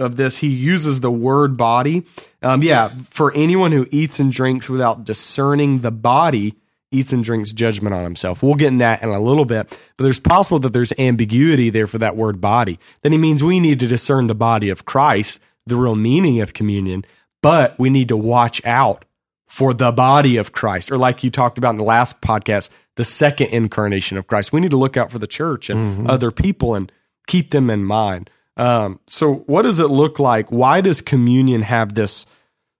[0.00, 2.04] of this, he uses the word body.
[2.42, 6.54] Um, yeah, for anyone who eats and drinks without discerning the body,
[6.92, 8.42] eats and drinks judgment on himself.
[8.42, 11.86] We'll get in that in a little bit, but there's possible that there's ambiguity there
[11.86, 12.78] for that word body.
[13.02, 16.54] Then he means we need to discern the body of Christ, the real meaning of
[16.54, 17.04] communion,
[17.42, 19.04] but we need to watch out
[19.46, 23.04] for the body of Christ, or like you talked about in the last podcast, the
[23.04, 24.52] second incarnation of Christ.
[24.52, 26.10] We need to look out for the church and mm-hmm.
[26.10, 26.90] other people and
[27.26, 28.30] keep them in mind.
[28.56, 30.50] Um, so, what does it look like?
[30.50, 32.26] Why does communion have this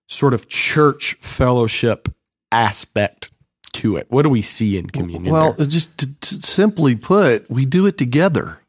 [0.07, 2.07] sort of church fellowship
[2.51, 3.30] aspect
[3.81, 4.07] to it?
[4.09, 5.33] What do we see in communion?
[5.33, 5.65] Well, there?
[5.65, 8.59] just to, to simply put, we do it together.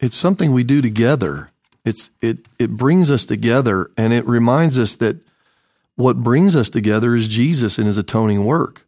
[0.00, 1.50] It's something we do together.
[1.84, 5.16] It's it it brings us together, and it reminds us that
[5.94, 8.86] what brings us together is Jesus and His atoning work.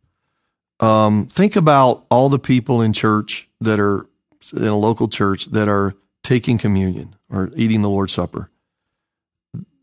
[0.81, 4.07] Um, think about all the people in church that are
[4.53, 8.51] in a local church that are taking communion or eating the Lord's Supper.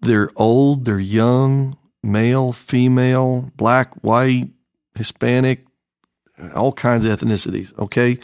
[0.01, 4.49] They're old, they're young, male, female, black, white,
[4.95, 5.65] Hispanic,
[6.55, 7.77] all kinds of ethnicities.
[7.77, 8.19] Okay.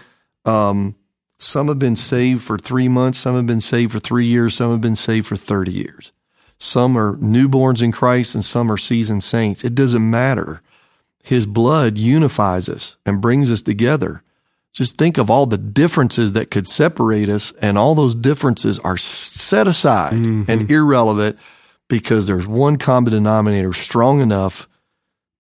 [0.46, 0.96] Um,
[1.38, 4.72] some have been saved for three months, some have been saved for three years, some
[4.72, 6.12] have been saved for 30 years.
[6.60, 9.64] Some are newborns in Christ and some are seasoned saints.
[9.64, 10.62] It doesn't matter.
[11.24, 14.24] His blood unifies us and brings us together.
[14.74, 18.96] Just think of all the differences that could separate us, and all those differences are
[18.96, 20.50] set aside mm-hmm.
[20.50, 21.40] and irrelevant
[21.88, 24.68] because there's one common denominator strong enough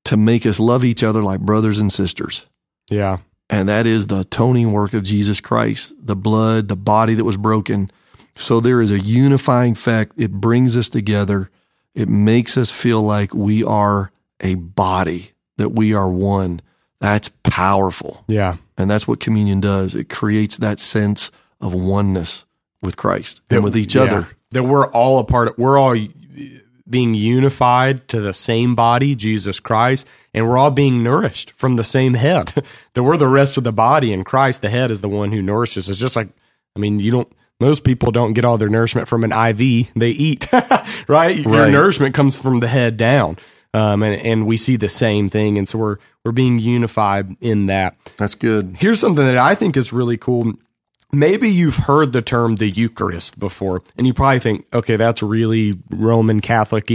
[0.08, 2.46] to make us love each other like brothers and sisters.
[2.90, 3.18] Yeah.
[3.50, 7.36] And that is the atoning work of Jesus Christ, the blood, the body that was
[7.36, 7.92] broken.
[8.36, 10.14] So there is a unifying fact.
[10.16, 11.50] It brings us together.
[11.94, 16.62] It makes us feel like we are a body, that we are one.
[17.02, 18.24] That's powerful.
[18.30, 18.56] Yeah.
[18.78, 19.94] And that's what communion does.
[19.94, 22.46] It creates that sense of oneness
[22.82, 24.04] with Christ and with each yeah.
[24.04, 24.30] other.
[24.52, 25.98] That we're all a part of, we're all
[26.90, 31.84] being unified to the same body, Jesus Christ, and we're all being nourished from the
[31.84, 32.54] same head.
[32.94, 35.42] that we're the rest of the body and Christ, the head, is the one who
[35.42, 35.90] nourishes.
[35.90, 36.30] It's just like,
[36.76, 40.12] I mean, you don't, most people don't get all their nourishment from an IV, they
[40.12, 41.04] eat, right?
[41.08, 41.38] right?
[41.38, 43.38] Your nourishment comes from the head down.
[43.74, 45.58] Um, and, and we see the same thing.
[45.58, 47.96] And so we're, we're being unified in that.
[48.18, 48.78] That's good.
[48.80, 50.54] Here's something that I think is really cool.
[51.12, 55.80] Maybe you've heard the term the Eucharist before, and you probably think, okay, that's really
[55.90, 56.92] Roman Catholic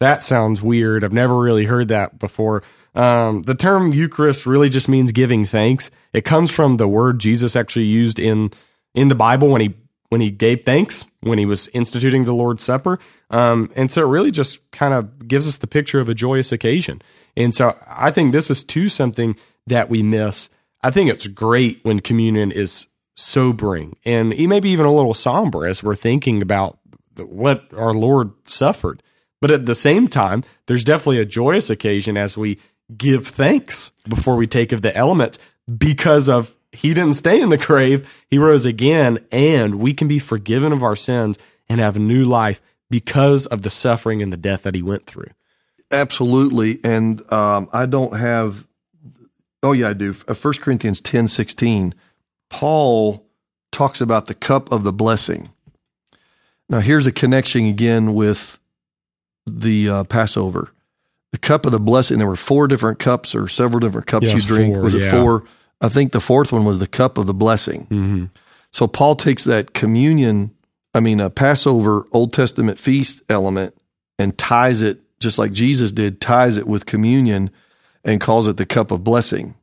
[0.00, 1.02] That sounds weird.
[1.02, 2.62] I've never really heard that before.
[2.94, 5.90] Um, the term Eucharist really just means giving thanks.
[6.12, 8.50] It comes from the word Jesus actually used in
[8.94, 9.74] in the Bible when he
[10.08, 12.98] when he gave thanks when he was instituting the Lord's Supper.
[13.30, 16.52] Um, and so it really just kind of gives us the picture of a joyous
[16.52, 17.02] occasion.
[17.36, 20.48] And so I think this is too something that we miss.
[20.82, 22.86] I think it's great when communion is
[23.18, 26.78] sobering and maybe even a little somber as we're thinking about
[27.18, 29.02] what our Lord suffered.
[29.40, 32.60] But at the same time, there's definitely a joyous occasion as we
[32.96, 35.38] give thanks before we take of the elements
[35.76, 38.24] because of he didn't stay in the grave.
[38.28, 42.60] He rose again, and we can be forgiven of our sins and have new life
[42.88, 45.30] because of the suffering and the death that he went through.
[45.90, 46.78] Absolutely.
[46.84, 48.66] And um, I don't have,
[49.62, 50.12] oh, yeah, I do.
[50.12, 51.94] 1 uh, Corinthians 10 16,
[52.50, 53.26] Paul
[53.72, 55.50] talks about the cup of the blessing.
[56.68, 58.58] Now, here's a connection again with
[59.46, 60.72] the uh, Passover.
[61.32, 64.40] The cup of the blessing, there were four different cups or several different cups you
[64.40, 64.74] drink.
[64.74, 65.10] Four, was it yeah.
[65.10, 65.44] four?
[65.80, 67.82] I think the fourth one was the cup of the blessing.
[67.82, 68.24] Mm-hmm.
[68.72, 70.54] So Paul takes that communion,
[70.94, 73.74] I mean, a Passover Old Testament feast element
[74.18, 77.50] and ties it, just like Jesus did, ties it with communion
[78.04, 79.54] and calls it the cup of blessing.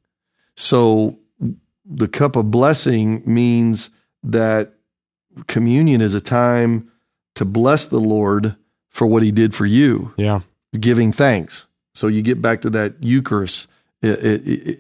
[0.56, 1.18] So
[1.86, 3.90] the cup of blessing means
[4.24, 4.74] that
[5.48, 6.92] communion is a time
[7.36, 8.56] to bless the Lord
[8.90, 10.14] for what he did for you.
[10.18, 10.42] Yeah.
[10.80, 11.68] Giving thanks.
[11.94, 13.68] So you get back to that Eucharist.
[14.02, 14.80] It, it, it,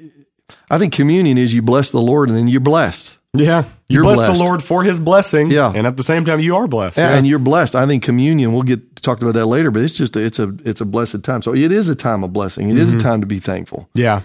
[0.70, 3.18] I think communion is you bless the Lord and then you're blessed.
[3.34, 3.64] Yeah.
[3.90, 4.40] You you're bless blessed.
[4.40, 5.52] the Lord for his blessing.
[5.52, 5.72] Yeah.
[5.74, 6.98] And at the same time, you are blessed.
[6.98, 7.18] Yeah, yeah.
[7.18, 7.76] And you're blessed.
[7.76, 10.56] I think communion, we'll get talked about that later, but it's just, a, it's a,
[10.64, 11.42] it's a blessed time.
[11.42, 12.70] So it is a time of blessing.
[12.70, 12.82] It mm-hmm.
[12.82, 13.08] is a mm-hmm.
[13.08, 13.90] time to be thankful.
[13.94, 14.22] Yeah.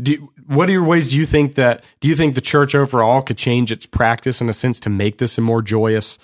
[0.00, 3.22] Do, what are your ways do you think that, do you think the church overall
[3.22, 6.18] could change its practice in a sense to make this a more joyous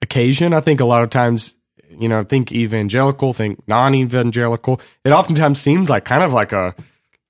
[0.00, 0.54] occasion?
[0.54, 1.54] I think a lot of times,
[1.90, 4.80] you know, think evangelical, think non evangelical.
[5.04, 6.74] It oftentimes seems like kind of like a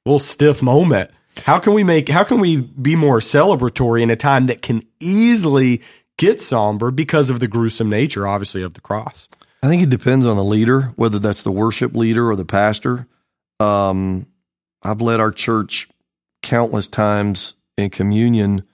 [0.05, 1.11] little stiff moment
[1.45, 4.83] How can we make how can we be more celebratory in a time that can
[5.01, 5.83] easily
[6.19, 9.29] get somber because of the gruesome nature obviously of the cross?
[9.63, 13.07] I think it depends on the leader, whether that's the worship leader or the pastor.
[13.61, 14.27] Um,
[14.83, 15.89] I've led our church
[16.43, 18.65] countless times in communion,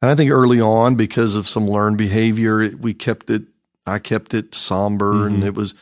[0.00, 3.42] and I think early on, because of some learned behavior, it, we kept it.
[3.86, 5.34] I kept it somber, mm-hmm.
[5.34, 5.74] and it was.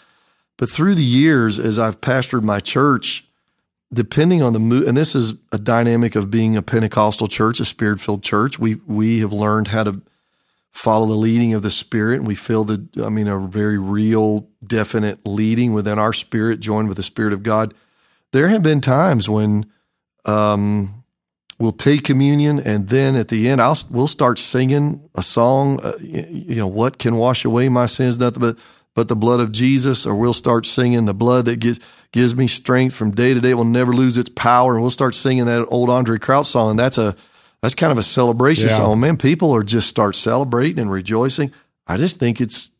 [0.56, 3.24] But through the years, as I've pastored my church,
[3.92, 7.64] depending on the mood, and this is a dynamic of being a Pentecostal church, a
[7.64, 10.02] spirit filled church, we we have learned how to
[10.70, 12.18] follow the leading of the Spirit.
[12.18, 16.88] And we feel the, I mean, a very real, definite leading within our spirit, joined
[16.88, 17.74] with the Spirit of God.
[18.32, 19.66] There have been times when
[20.24, 21.04] um,
[21.58, 25.80] we'll take communion, and then at the end, I'll we'll start singing a song.
[25.80, 28.18] Uh, you know, what can wash away my sins?
[28.18, 28.58] Nothing but
[28.94, 30.06] but the blood of Jesus.
[30.06, 31.80] Or we'll start singing the blood that gives
[32.12, 33.50] gives me strength from day to day.
[33.50, 34.74] It will never lose its power.
[34.74, 36.70] And we'll start singing that old Andre Crouch song.
[36.70, 37.16] And that's a
[37.62, 38.76] that's kind of a celebration yeah.
[38.76, 39.00] song.
[39.00, 41.52] Man, people are just start celebrating and rejoicing.
[41.86, 42.70] I just think it's,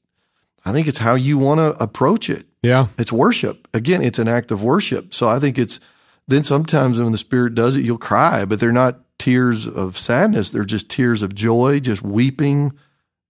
[0.65, 2.47] I think it's how you want to approach it.
[2.63, 2.89] Yeah.
[2.99, 3.69] It's worship.
[3.73, 5.15] Again, it's an act of worship.
[5.15, 5.81] So I think it's,
[6.29, 10.51] then sometimes when the Spirit does it, you'll cry, but they're not tears of sadness.
[10.51, 12.73] They're just tears of joy, just weeping,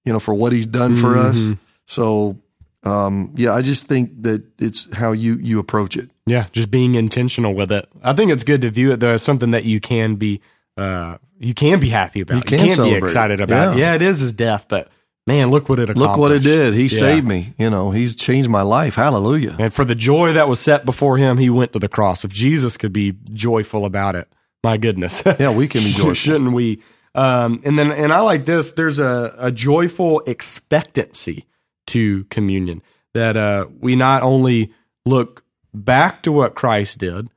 [0.04, 1.52] you know, for what He's done for mm-hmm.
[1.52, 1.58] us.
[1.86, 2.38] So,
[2.84, 6.10] um, yeah, I just think that it's how you you approach it.
[6.26, 7.88] Yeah, just being intentional with it.
[8.02, 10.40] I think it's good to view it though as something that you can be
[10.76, 12.36] uh, you can be happy about.
[12.36, 13.76] You can, you can be excited about.
[13.76, 13.90] Yeah.
[13.90, 14.88] yeah, it is his death, but
[15.26, 16.08] man, look what it accomplished.
[16.08, 16.74] Look what it did.
[16.74, 16.98] He yeah.
[16.98, 17.54] saved me.
[17.58, 18.94] You know, he's changed my life.
[18.94, 19.56] Hallelujah.
[19.58, 22.24] And for the joy that was set before him, he went to the cross.
[22.24, 24.28] If Jesus could be joyful about it,
[24.62, 25.22] my goodness.
[25.38, 26.14] Yeah, we can be joyful.
[26.14, 26.82] Shouldn't we?
[27.14, 28.72] Um, and then, and I like this.
[28.72, 31.46] There's a, a joyful expectancy
[31.88, 32.82] to communion
[33.14, 34.72] that uh, we not only
[35.04, 35.42] look
[35.74, 37.28] back to what Christ did,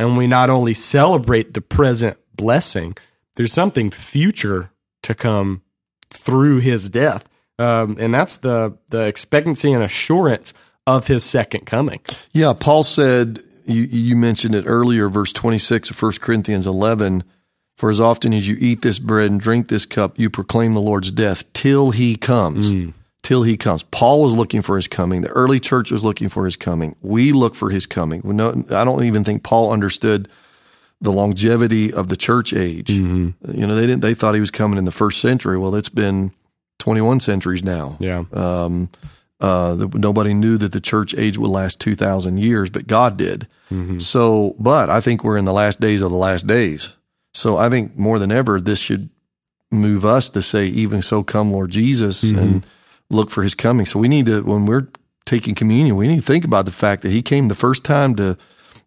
[0.00, 2.96] and we not only celebrate the present blessing.
[3.36, 4.72] There's something future
[5.02, 5.62] to come
[6.08, 7.28] through his death.
[7.60, 10.54] Um, and that's the, the expectancy and assurance
[10.86, 12.00] of his second coming.
[12.32, 17.22] Yeah, Paul said, you, you mentioned it earlier, verse 26 of 1 Corinthians 11.
[17.76, 20.80] For as often as you eat this bread and drink this cup, you proclaim the
[20.80, 22.72] Lord's death till he comes.
[22.72, 22.94] Mm.
[23.22, 23.82] Till he comes.
[23.84, 25.20] Paul was looking for his coming.
[25.20, 26.96] The early church was looking for his coming.
[27.02, 28.22] We look for his coming.
[28.40, 30.28] I don't even think Paul understood
[31.02, 32.88] the longevity of the church age.
[32.88, 33.58] Mm-hmm.
[33.58, 34.00] You know, they didn't.
[34.00, 35.58] They thought he was coming in the first century.
[35.58, 36.32] Well, it's been
[36.80, 37.96] 21 centuries now.
[38.00, 38.24] Yeah.
[38.32, 38.88] Um,
[39.40, 43.46] uh, the, nobody knew that the church age would last 2,000 years, but God did.
[43.70, 43.98] Mm-hmm.
[43.98, 46.92] So, but I think we're in the last days of the last days.
[47.32, 49.08] So I think more than ever, this should
[49.70, 52.38] move us to say, even so, come Lord Jesus mm-hmm.
[52.38, 52.66] and
[53.08, 53.86] look for his coming.
[53.86, 54.88] So we need to, when we're
[55.24, 58.16] taking communion, we need to think about the fact that he came the first time
[58.16, 58.36] to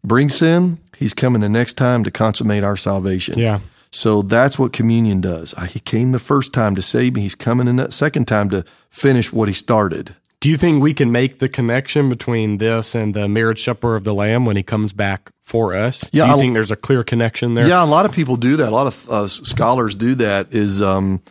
[0.04, 3.38] bring sin He's coming the next time to consummate our salvation.
[3.38, 3.60] Yeah.
[3.94, 5.54] So that's what communion does.
[5.70, 7.22] He came the first time to save me.
[7.22, 10.16] He's coming in that second time to finish what he started.
[10.40, 14.04] Do you think we can make the connection between this and the marriage supper of
[14.04, 16.04] the Lamb when he comes back for us?
[16.12, 17.68] Yeah, do you I, think there's a clear connection there?
[17.68, 18.70] Yeah, a lot of people do that.
[18.70, 20.54] A lot of uh, scholars do that.
[20.54, 21.22] Is um,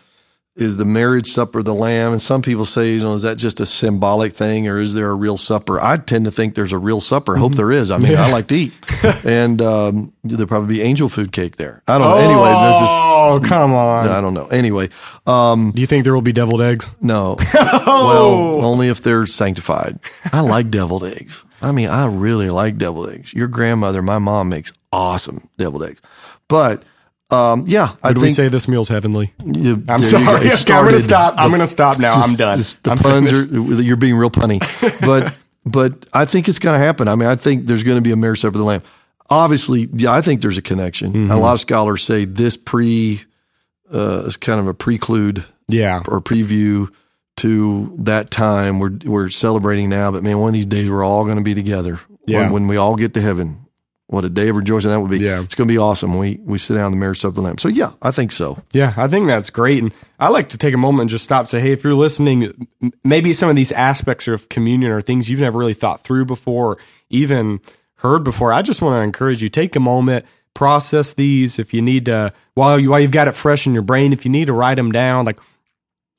[0.55, 2.13] is the marriage supper of the lamb?
[2.13, 5.11] And some people say you know is that just a symbolic thing or is there
[5.11, 5.81] a real supper?
[5.81, 7.37] I tend to think there's a real supper.
[7.37, 7.57] Hope mm-hmm.
[7.57, 7.91] there is.
[7.91, 8.27] I mean yeah.
[8.27, 8.73] i like to eat.
[9.25, 11.83] And um, there'll probably be angel food cake there.
[11.89, 12.15] I don't know.
[12.15, 14.09] Oh, anyway there's just oh come on.
[14.09, 14.47] I don't know.
[14.47, 14.91] Anyway
[15.27, 16.91] um, do you think there will be deviled eggs?
[17.01, 17.37] No.
[17.85, 18.07] Oh.
[18.55, 19.99] well only if they're sanctified.
[20.33, 21.45] I like deviled eggs.
[21.61, 23.33] I mean i really like deviled eggs.
[23.33, 26.03] Your grandmother my mom makes awesome deviled eggs.
[26.49, 26.85] But
[27.33, 29.33] um, yeah, I Did think, we say this meal's heavenly?
[29.45, 30.23] You, I'm sorry.
[30.45, 31.37] You I'm going to stop.
[31.37, 32.15] The, I'm going to stop now.
[32.15, 32.59] Just, I'm done.
[32.59, 34.61] the I'm puns are, you're being real punny,
[35.01, 37.09] but but I think it's going to happen.
[37.09, 38.83] I mean, I think there's going to be a marriage supper of the Lamb.
[39.31, 41.13] Obviously, yeah, I think there's a connection.
[41.13, 41.31] Mm-hmm.
[41.31, 43.23] A lot of scholars say this pre
[43.93, 46.91] uh, is kind of a preclude, yeah, or preview
[47.37, 48.79] to that time.
[48.79, 51.55] We're we're celebrating now, but man, one of these days we're all going to be
[51.55, 52.01] together.
[52.27, 52.43] Yeah.
[52.43, 53.62] When, when we all get to heaven,
[54.13, 55.21] what a day of rejoicing that would be.
[55.21, 55.41] Yeah.
[55.41, 56.19] It's going to be awesome.
[56.19, 57.57] We, we sit down the marriage supper of the Lamb.
[57.57, 58.63] So, yeah, I think so.
[58.75, 59.83] Yeah, I think that's great.
[59.83, 59.91] And
[60.21, 62.69] I like to take a moment and just stop and say, hey, if you're listening,
[63.03, 66.77] maybe some of these aspects of communion are things you've never really thought through before,
[67.09, 67.61] even
[67.97, 68.53] heard before.
[68.53, 71.59] I just want to encourage you, take a moment, process these.
[71.59, 74.27] If you need to, while, you, while you've got it fresh in your brain, if
[74.27, 75.41] you need to write them down, like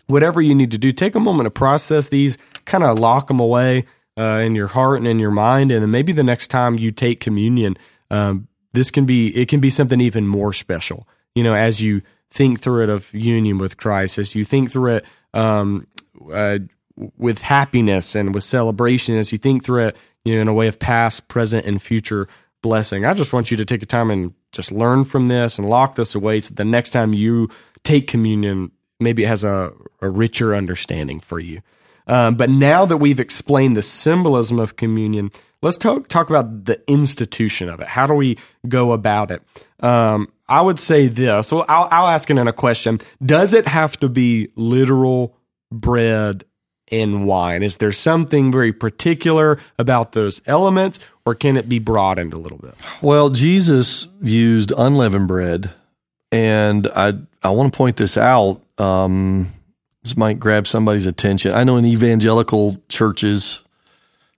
[0.08, 3.40] whatever you need to do, take a moment to process these, kind of lock them
[3.40, 3.86] away
[4.18, 6.92] uh, in your heart and in your mind, and then maybe the next time you
[6.92, 7.78] take communion,
[8.12, 11.08] um, this can be it can be something even more special.
[11.36, 14.98] You know, as you think through it of union with Christ, as you think through
[14.98, 15.88] it um,
[16.32, 16.60] uh,
[17.18, 20.68] with happiness and with celebration, as you think through it, you know, in a way
[20.68, 22.28] of past, present, and future
[22.62, 23.06] blessing.
[23.06, 25.96] I just want you to take a time and just learn from this and lock
[25.96, 27.50] this away so the next time you
[27.84, 31.62] take communion, maybe it has a, a richer understanding for you.
[32.08, 35.32] Um, but now that we've explained the symbolism of communion,
[35.62, 37.88] let's talk talk about the institution of it.
[37.88, 38.38] How do we
[38.68, 39.42] go about it?
[39.80, 41.52] Um, I would say this.
[41.52, 43.00] Well, I'll, I'll ask it in a question.
[43.26, 45.38] Does it have to be literal
[45.72, 46.44] bread
[46.92, 47.64] and wine?
[47.64, 52.60] Is there something very particular about those elements, or can it be broadened a little
[52.60, 52.76] bit?
[53.02, 55.72] Well, Jesus used unleavened bread,
[56.32, 58.62] and I I want to point this out.
[58.78, 59.48] Um,
[60.04, 61.54] this might grab somebody's attention.
[61.54, 63.62] I know in evangelical churches,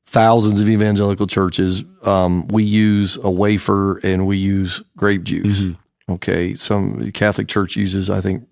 [0.06, 5.60] thousands of evangelical churches, um, we use a wafer and we use grape juice.
[5.60, 6.14] Mm-hmm.
[6.14, 8.48] Okay, some Catholic Church uses, I think,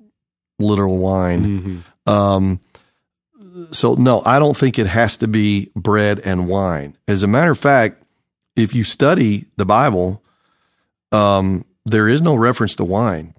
[0.58, 1.84] literal wine.
[2.08, 2.60] Um,
[3.72, 6.98] so no, I don't think it has to be bread and wine.
[7.08, 8.04] As a matter of fact,
[8.56, 10.24] if you study the Bible,
[11.12, 13.36] um, there is no reference to wine.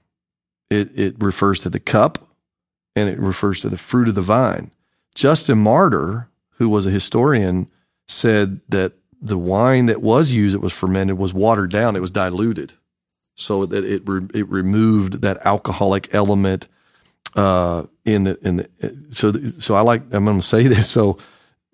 [0.71, 2.25] It it refers to the cup,
[2.97, 4.71] and it refers to the fruit of the vine.
[5.15, 6.29] Justin Martyr,
[6.59, 7.69] who was a historian,
[8.09, 11.97] said that the wine that was used, that was fermented, was watered down.
[11.97, 12.73] It was diluted,
[13.35, 16.69] so that it re- it removed that alcoholic element
[17.35, 19.09] uh, in the in the.
[19.11, 20.89] So so I like I'm going to say this.
[20.91, 21.19] So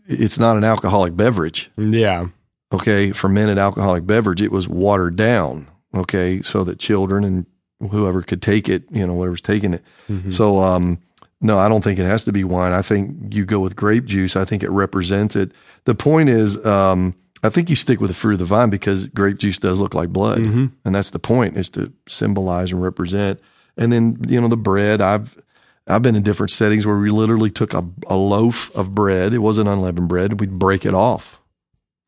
[0.06, 1.70] it's not an alcoholic beverage.
[1.76, 2.28] Yeah.
[2.72, 4.40] Okay, fermented alcoholic beverage.
[4.40, 5.66] It was watered down.
[5.92, 7.46] Okay, so that children and
[7.90, 9.82] whoever could take it, you know, whatever's taking it.
[10.30, 10.98] So, um,
[11.40, 12.72] no, I don't think it has to be wine.
[12.72, 14.36] I think you go with grape juice.
[14.36, 15.52] I think it represents it.
[15.84, 19.06] The point is, um, I think you stick with the fruit of the vine because
[19.06, 23.40] grape juice does look like blood, and that's the point is to symbolize and represent.
[23.78, 25.00] And then you know the bread.
[25.00, 25.40] I've
[25.86, 29.32] I've been in different settings where we literally took a, a loaf of bread.
[29.32, 30.38] It wasn't unleavened bread.
[30.38, 31.40] We'd break it off,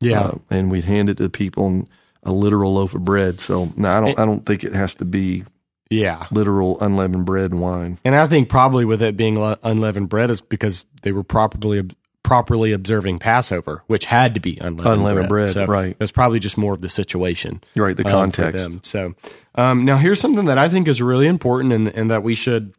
[0.01, 0.21] Yeah.
[0.21, 1.89] uh, and we'd hand it to the people and
[2.23, 3.41] a literal loaf of bread.
[3.41, 4.19] So no, I don't.
[4.19, 5.45] I don't think it has to be
[5.93, 6.27] yeah.
[6.31, 7.99] literal unleavened bread and wine.
[8.05, 11.89] And I think probably with it being unleavened bread is because they were properly
[12.23, 15.99] properly observing Passover, which had to be unleavened, Unleavened bread, So right.
[15.99, 17.63] That's probably just more of the situation.
[17.77, 18.63] Right, the um, context.
[18.63, 18.81] them.
[18.83, 19.15] So
[19.55, 22.75] um, now here's something that I think is really important and, and that we should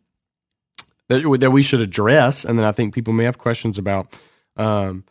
[1.09, 4.18] that, that we should address, and then I think people may have questions about.
[4.55, 5.03] Um,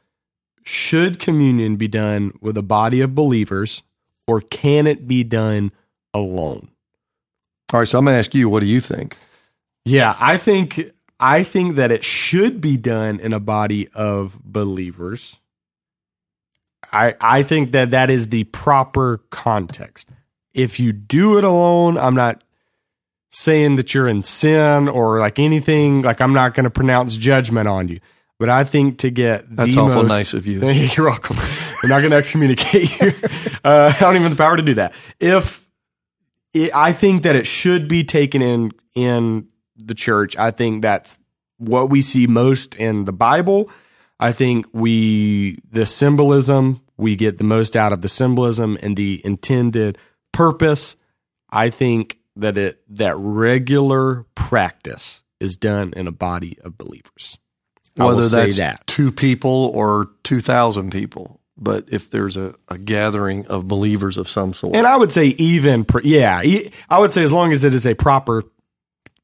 [0.64, 3.82] should communion be done with a body of believers,
[4.26, 5.72] or can it be done
[6.14, 6.71] alone?
[7.72, 9.16] All right, so I'm going to ask you, what do you think?
[9.84, 15.40] Yeah, I think I think that it should be done in a body of believers.
[16.92, 20.10] I I think that that is the proper context.
[20.52, 22.44] If you do it alone, I'm not
[23.30, 26.02] saying that you're in sin or like anything.
[26.02, 28.00] Like I'm not going to pronounce judgment on you.
[28.38, 30.68] But I think to get That's awful most, nice of you.
[30.68, 31.36] You're welcome.
[31.80, 33.12] We're not going to excommunicate you.
[33.62, 34.94] Uh, I don't even have the power to do that.
[35.20, 35.61] If
[36.52, 41.18] it, I think that it should be taken in in the church, I think that's
[41.58, 43.70] what we see most in the Bible.
[44.20, 49.20] I think we the symbolism we get the most out of the symbolism and the
[49.24, 49.98] intended
[50.32, 50.96] purpose.
[51.50, 57.38] I think that it that regular practice is done in a body of believers.
[57.96, 58.86] Whether that's that.
[58.86, 61.41] two people or 2,000 people.
[61.62, 65.26] But if there's a, a gathering of believers of some sort, And I would say
[65.26, 66.42] even, yeah,
[66.90, 68.42] I would say as long as it is a proper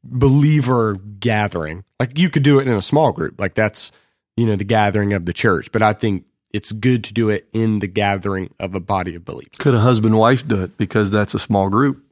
[0.05, 3.91] believer gathering, like you could do it in a small group, like that's
[4.36, 5.72] you know the gathering of the church.
[5.72, 9.24] But I think it's good to do it in the gathering of a body of
[9.24, 9.57] believers.
[9.59, 12.05] could a husband wife do it because that's a small group?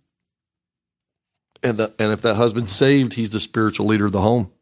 [1.63, 4.53] And, the, and if that husband's saved, he's the spiritual leader of the home.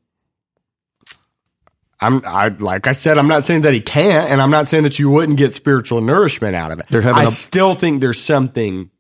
[2.01, 4.83] I'm, I like I said, I'm not saying that he can't, and I'm not saying
[4.85, 6.87] that you wouldn't get spiritual nourishment out of it.
[6.91, 8.91] They're having I a- still think there's something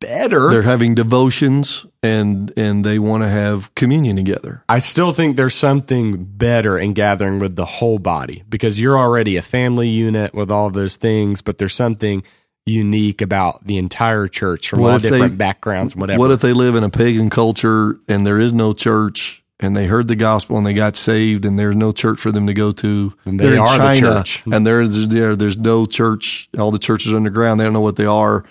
[0.00, 0.50] better.
[0.50, 4.62] They're having devotions and and they want to have communion together.
[4.68, 9.36] I still think there's something better in gathering with the whole body because you're already
[9.36, 12.22] a family unit with all those things, but there's something
[12.66, 16.18] unique about the entire church from What all if they- different backgrounds, whatever.
[16.20, 19.86] What if they live in a pagan culture and there is no church and they
[19.86, 22.72] heard the gospel and they got saved and there's no church for them to go
[22.72, 23.12] to?
[23.26, 24.42] And they are the church.
[24.46, 26.48] and there's there there's no church.
[26.58, 27.58] All the churches are underground.
[27.60, 28.44] They don't know what they are.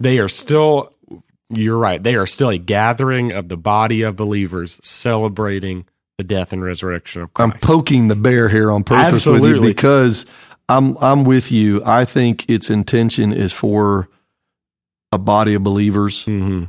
[0.00, 0.92] they are still,
[1.48, 5.86] you're right, they are still a gathering of the body of believers celebrating
[6.18, 7.54] the death and resurrection of Christ.
[7.54, 10.24] I'm poking the bear here on purpose with you because
[10.68, 11.82] I'm I'm with you.
[11.84, 14.08] I think its intention is for
[15.12, 16.64] a body of believers, hmm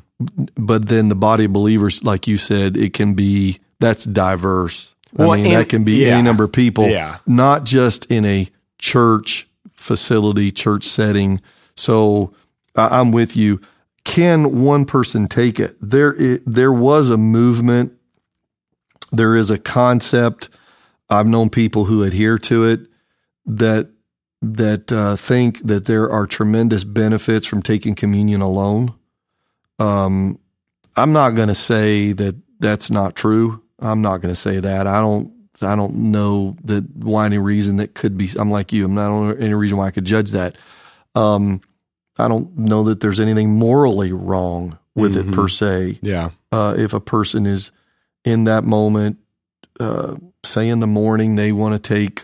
[0.58, 4.94] but then the body of believers, like you said, it can be that's diverse.
[5.14, 6.10] Well, I mean, and- that can be yeah.
[6.10, 7.18] any number of people, Yeah.
[7.26, 8.48] not just in a
[8.78, 11.42] church facility, church setting.
[11.76, 12.34] So
[12.76, 13.62] I, I'm with you.
[14.04, 15.76] can one person take it?
[15.82, 17.94] There, i there was a movement.
[19.12, 20.50] There is a concept.
[21.10, 22.82] I've known people who adhere to it
[23.46, 23.90] that
[24.42, 28.94] that uh, think that there are tremendous benefits from taking communion alone.
[29.80, 30.38] Um,
[30.96, 33.64] I'm not going to say that that's not true.
[33.80, 34.88] I'm not going to say that.
[34.88, 35.34] I don't.
[35.60, 38.30] I don't know that why any reason that could be.
[38.38, 38.86] I'm like you.
[38.86, 40.56] I'm not on any reason why I could judge that.
[41.16, 41.62] Um,
[42.20, 45.30] I don't know that there's anything morally wrong with Mhm.
[45.30, 45.98] it per se.
[46.04, 46.30] Yeah.
[46.52, 47.72] Uh, if a person is
[48.24, 49.18] in that moment,
[49.80, 52.24] uh, say in the morning they want to take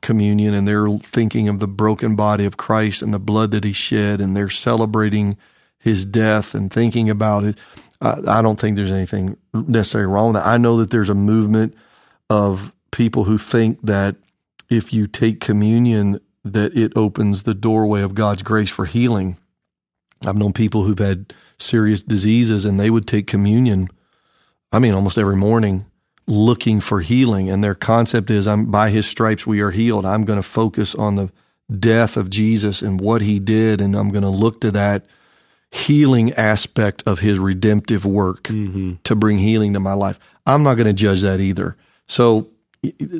[0.00, 3.72] communion and they're thinking of the broken body of Christ and the blood that he
[3.72, 5.36] shed and they're celebrating
[5.78, 7.58] his death and thinking about it.
[8.02, 10.48] I, don't think there's anything necessarily wrong with that.
[10.48, 11.74] I know that there's a movement
[12.28, 14.16] of people who think that
[14.68, 19.36] if you take communion, that it opens the doorway of God's grace for healing.
[20.26, 23.88] I've known people who've had serious diseases and they would take communion,
[24.72, 25.86] I mean, almost every morning
[26.26, 27.48] looking for healing.
[27.48, 30.04] And their concept is, I'm by his stripes we are healed.
[30.04, 31.30] I'm going to focus on the
[31.78, 33.80] death of Jesus and what he did.
[33.80, 35.06] And I'm going to look to that
[35.72, 38.94] healing aspect of his redemptive work Mm-hmm.
[39.04, 40.18] to bring healing to my life.
[40.46, 41.76] I'm not going to judge that either.
[42.06, 42.48] So,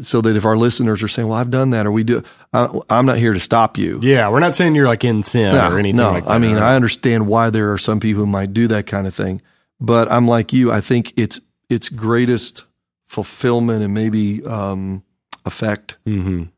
[0.03, 2.22] so that if our listeners are saying, well, I've done that or we do,
[2.53, 4.00] I, I'm not here to stop you.
[4.03, 4.28] Yeah.
[4.28, 6.11] We're not saying you're like in sin No, or anything no.
[6.11, 6.30] like that.
[6.30, 6.62] I mean, right?
[6.62, 9.40] I understand why there are some people who might do that kind of thing,
[9.80, 10.70] but I'm like you.
[10.72, 11.40] I think its
[11.70, 12.64] its greatest
[13.07, 15.05] fulfillment and maybe um,
[15.46, 16.50] effect Mhm.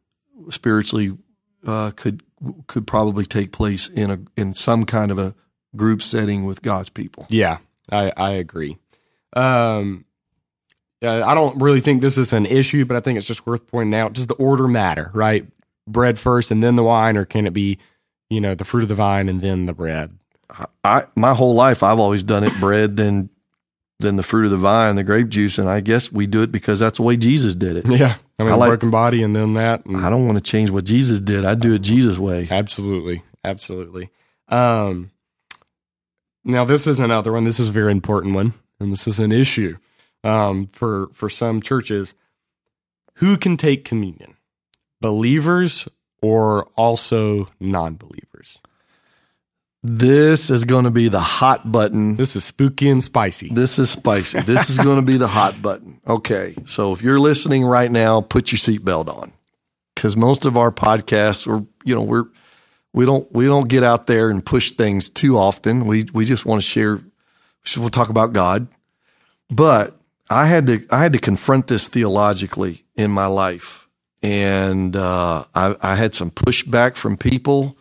[0.50, 1.16] spiritually
[1.66, 2.22] uh, could
[2.66, 5.34] could probably take place in a in some kind of a
[5.76, 7.26] group setting with God's people.
[7.28, 7.58] Yeah,
[7.90, 8.76] I, I agree.
[9.34, 10.04] Um,
[11.02, 13.66] uh, I don't really think this is an issue, but I think it's just worth
[13.66, 14.12] pointing out.
[14.14, 15.46] Does the order matter, right?
[15.86, 17.78] Bread first and then the wine, or can it be,
[18.30, 20.16] you know, the fruit of the vine and then the bread?
[20.84, 23.30] I my whole life I've always done it bread then
[24.00, 26.50] then the fruit of the vine, the grape juice, and I guess we do it
[26.52, 27.88] because that's the way Jesus did it.
[27.88, 29.86] Yeah, I mean, I like- broken body and then that.
[29.86, 31.44] and- I don't want to change what Jesus did.
[31.44, 32.48] I do it Jesus' way.
[32.50, 34.10] Absolutely, absolutely.
[34.48, 35.10] Um,
[36.44, 37.44] now this is another one.
[37.44, 39.76] This is a very important one, and this is an issue
[40.22, 42.14] um, for for some churches.
[43.18, 44.36] Who can take communion?
[45.00, 45.88] Believers
[46.20, 48.60] or also non-believers?
[49.86, 52.16] This is going to be the hot button.
[52.16, 53.50] This is spooky and spicy.
[53.50, 54.40] This is spicy.
[54.40, 56.00] This is going to be the hot button.
[56.06, 56.54] Okay.
[56.64, 59.32] So if you're listening right now, put your seatbelt on
[59.94, 62.24] because most of our podcasts are, you know, we're,
[62.94, 65.86] we don't, we don't get out there and push things too often.
[65.86, 67.00] We, we just want to share,
[67.76, 68.68] we'll talk about God.
[69.50, 69.96] But
[70.30, 73.88] I had to, I had to confront this theologically in my life.
[74.22, 77.76] And, uh, I, I had some pushback from people,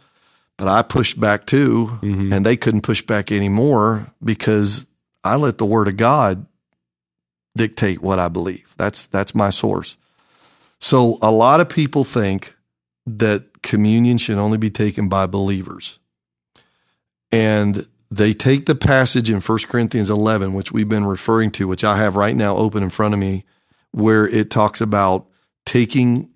[0.57, 2.33] but I pushed back too Mhm.
[2.35, 4.87] and they couldn't push back anymore because
[5.23, 6.45] I let the word of God
[7.55, 8.67] dictate what I believe.
[8.77, 9.95] That's that's my source.
[10.79, 12.55] So a lot of people think
[13.05, 15.99] that communion should only be taken by believers.
[17.31, 21.83] And they take the passage in 1 Corinthians 11 which we've been referring to which
[21.83, 23.43] I have right now open in front of me
[23.91, 25.25] where it talks about
[25.65, 26.29] taking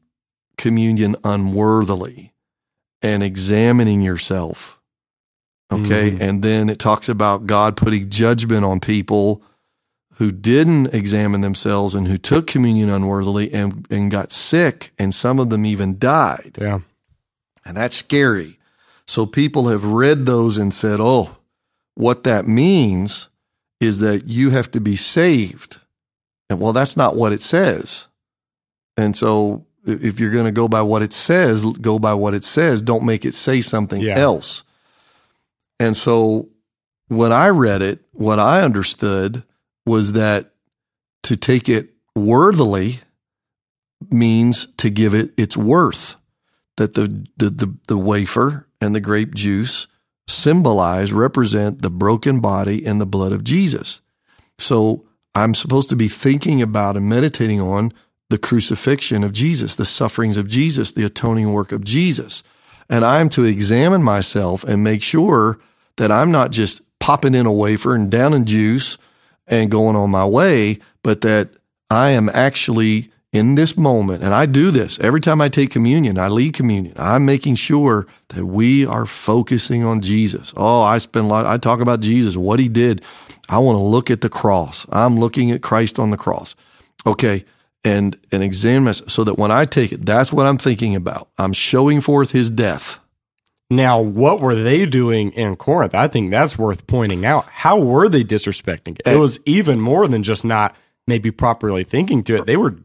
[0.57, 2.33] communion unworthily
[3.03, 4.77] and examining yourself
[5.71, 6.11] Okay.
[6.11, 6.21] Mhm.
[6.21, 9.41] And then it talks about God putting judgment on people
[10.13, 15.39] who didn't examine themselves and who took communion unworthily and, and got sick, and some
[15.39, 16.57] of them even died.
[16.59, 16.79] Yeah.
[17.67, 18.59] And that's scary.
[19.07, 21.37] So people have read those and said, oh,
[21.95, 23.27] what that means
[23.81, 25.79] is that you have to be saved.
[26.49, 28.07] And well, that's not what it says.
[28.95, 32.43] And so if you're going to go by what it says, go by what it
[32.43, 32.81] says.
[32.81, 34.17] Don't make it say something Yeah.
[34.17, 34.63] else.
[35.79, 36.49] And so
[37.09, 39.43] when I read it, what I understood
[39.85, 40.51] was that
[41.23, 42.99] to take it worthily
[44.09, 46.15] means to give it its worth.
[46.77, 49.87] That the, the, the, the wafer and the grape juice
[50.27, 54.01] symbolize, represent the broken body and the blood of Jesus.
[54.57, 57.93] So I'm supposed to be thinking about and meditating on
[58.29, 62.43] the crucifixion of Jesus, the sufferings of Jesus, the atoning work of Jesus.
[62.89, 65.59] And I'm to examine myself and make sure
[65.97, 68.97] that I'm not just popping in a wafer and down in juice
[69.47, 71.49] and going on my way, but that
[71.89, 74.23] I am actually in this moment.
[74.23, 76.93] And I do this every time I take communion, I lead communion.
[76.97, 80.53] I'm making sure that we are focusing on Jesus.
[80.55, 83.03] Oh, I spend a lot, I talk about Jesus, what he did.
[83.49, 84.85] I want to look at the cross.
[84.91, 86.55] I'm looking at Christ on the cross.
[87.05, 87.45] Okay.
[87.83, 91.29] And, and examine myself so that when I take it, that's what I'm thinking about.
[91.37, 92.99] I'm showing forth his death.
[93.69, 95.93] Now, what were they doing in Corinth?
[95.93, 97.45] I think that's worth pointing out.
[97.45, 99.01] How were they disrespecting it?
[99.05, 99.19] It eh.
[99.19, 100.75] was even more than just not
[101.05, 102.45] maybe properly thinking to it.
[102.45, 102.77] They were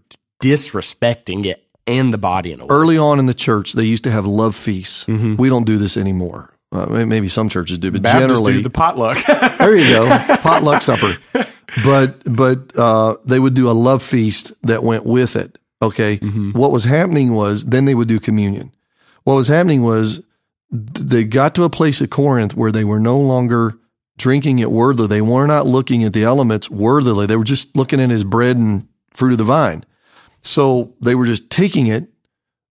[0.42, 2.68] disrespecting it and the body in a way.
[2.70, 5.06] Early on in the church, they used to have love feasts.
[5.06, 6.54] We don't do this anymore.
[6.70, 9.18] Uh, maybe some churches do, but Baptists generally, do the potluck.
[9.58, 10.08] there you go,
[10.40, 11.16] potluck supper.
[11.84, 15.58] But but uh, they would do a love feast that went with it.
[15.82, 16.16] Okay,
[16.52, 18.72] what was happening was then they would do communion.
[19.24, 20.24] What was happening was
[20.70, 23.74] they got to a place at Corinth where they were no longer
[24.16, 25.08] drinking it worthily.
[25.08, 27.26] They were not looking at the elements worthily.
[27.26, 29.84] They were just looking at his bread and fruit of the vine.
[30.42, 32.08] So they were just taking it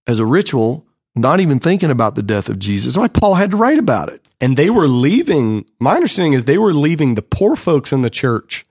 [0.07, 2.93] as a ritual, not even thinking about the death of Jesus.
[2.95, 4.27] That's why Paul had to write about it.
[4.39, 5.65] and they were leaving.
[5.79, 8.65] My understanding is they were leaving the poor folks in the church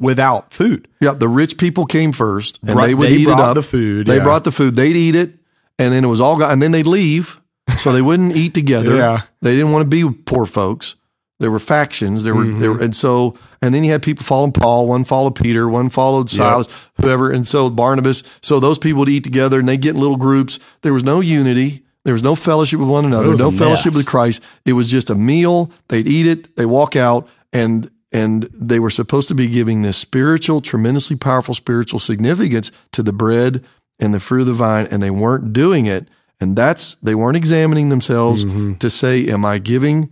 [0.00, 0.88] without food.
[1.00, 3.54] Yeah, the rich people came first, and Brought- they would they eat up.
[3.54, 4.24] the food, They yeah.
[4.24, 4.74] brought the food.
[4.74, 5.34] They'd eat it,
[5.78, 6.50] and then it was all gone.
[6.50, 7.40] And then they'd leave,
[7.76, 8.96] so they wouldn't eat together.
[9.02, 9.20] Yeah.
[9.42, 10.96] They didn't want to be with poor folks.
[11.42, 12.22] There were factions.
[12.24, 12.78] There were, there Mm-hmm.
[12.78, 14.86] were, and so, and then you had people following Paul.
[14.86, 15.68] One followed Peter.
[15.68, 16.68] One followed Silas.
[17.00, 18.22] Whoever, and so Barnabas.
[18.40, 20.58] So those people would eat together, and they get in little groups.
[20.82, 21.82] There was no unity.
[22.04, 23.36] There was no fellowship with one another.
[23.36, 24.42] No fellowship with Christ.
[24.64, 25.70] It was just a meal.
[25.88, 26.56] They'd eat it.
[26.56, 31.54] They walk out, and and they were supposed to be giving this spiritual, tremendously powerful
[31.54, 33.64] spiritual significance to the bread
[33.98, 36.08] and the fruit of the vine, and they weren't doing it.
[36.40, 38.74] And that's they weren't examining themselves Mm-hmm.
[38.74, 40.10] to say, "Am I giving?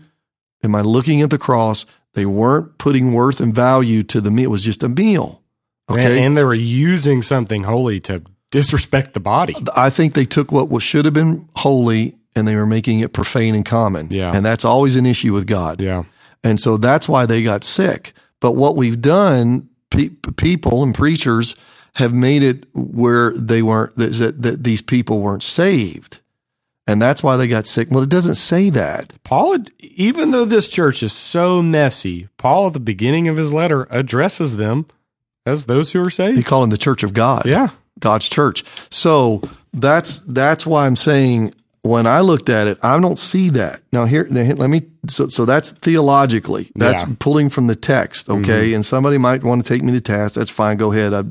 [0.62, 4.46] Am I looking at the cross?" They weren't putting worth and value to the meal.
[4.46, 5.42] It was just a meal.
[5.88, 6.04] Okay.
[6.04, 9.54] And, and they were using something holy to disrespect the body.
[9.76, 13.12] I think they took what was, should have been holy and they were making it
[13.12, 14.08] profane and common.
[14.10, 14.32] Yeah.
[14.34, 15.80] And that's always an issue with God.
[15.80, 16.04] Yeah.
[16.42, 18.12] And so that's why they got sick.
[18.40, 21.54] But what we've done, pe- people and preachers
[21.94, 26.19] have made it where they weren't, that, that these people weren't saved.
[26.86, 27.88] And that's why they got sick.
[27.90, 29.16] Well, it doesn't say that.
[29.22, 33.86] Paul, even though this church is so messy, Paul at the beginning of his letter
[33.90, 34.86] addresses them
[35.46, 36.46] as those who are He saved.
[36.46, 37.46] called them the church of God.
[37.46, 37.68] Yeah.
[38.00, 38.64] God's church.
[38.90, 43.82] So that's that's why I'm saying when I looked at it, I don't see that.
[43.92, 44.82] Now here, let me.
[45.06, 46.70] So so that's theologically.
[46.74, 47.06] That's Yeah.
[47.06, 47.14] Mm-hmm.
[47.14, 48.28] pulling from the text.
[48.30, 50.34] Okay, and somebody might want to take me to task.
[50.34, 50.76] That's fine.
[50.76, 51.14] Go ahead.
[51.14, 51.24] I,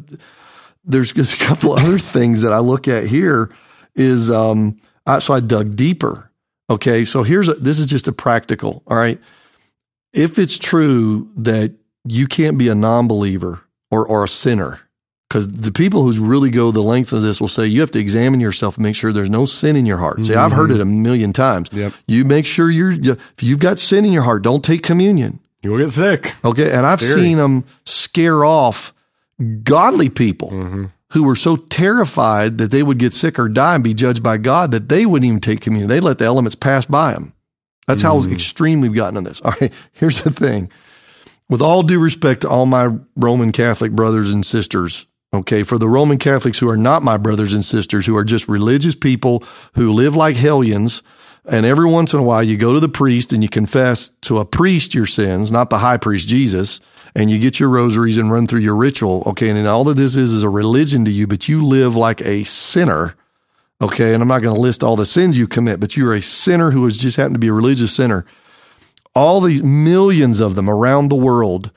[0.85, 3.49] there's just a couple other things that I look at here.
[3.95, 4.79] Is um.
[5.09, 6.31] I, so I dug deeper.
[6.69, 8.83] Okay, so here's a, this is just a practical.
[8.87, 9.19] All right,
[10.13, 11.73] if it's true that
[12.05, 14.79] you can't be a non-believer or or a sinner
[15.27, 17.99] because the people who really go the length of this will say you have to
[17.99, 20.25] examine yourself and make sure there's no sin in your heart.
[20.25, 21.69] See, I've heard it a million times.
[21.71, 21.93] Yep.
[22.07, 25.39] You make sure you're if you've got sin in your heart, don't take communion.
[25.61, 26.33] You'll get sick.
[26.45, 28.93] Okay, and I've seen them scare off
[29.63, 30.85] godly people Mm-hmm.
[31.11, 34.37] Who were so terrified that they would get sick or die and be judged by
[34.37, 35.89] God that they wouldn't even take communion.
[35.89, 37.33] They let the elements pass by them.
[37.87, 38.33] That's how Mm-hmm.
[38.33, 39.41] extreme we've gotten on this.
[39.45, 40.69] All right, here's the thing.
[41.49, 45.89] With all due respect to all my Roman Catholic brothers and sisters, okay, for the
[45.89, 49.43] Roman Catholics who are not my brothers and sisters, who are just religious people
[49.73, 51.01] who live like hellions,
[51.45, 54.37] and every once in a while you go to the priest and you confess to
[54.37, 56.79] a priest your sins, not the high priest Jesus,
[57.15, 59.95] and you get your rosaries and run through your ritual, okay, and then all of
[59.95, 63.15] this is is a religion to you, but you live like a sinner.
[63.81, 66.21] Okay, and I'm not going to list all the sins you commit, but you're a
[66.21, 68.25] sinner who has just happened to be a religious sinner.
[69.15, 71.71] All these millions of them around the world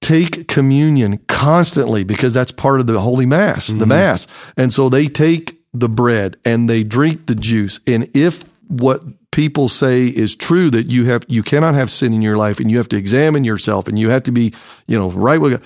[0.00, 3.88] take communion constantly because that's part of the holy mass, the mm-hmm.
[3.88, 4.26] mass.
[4.56, 7.80] And so they take the bread and they drink the juice.
[7.86, 12.22] And if what people say is true that you have you cannot have sin in
[12.22, 14.52] your life and you have to examine yourself and you have to be,
[14.86, 15.62] you know, right with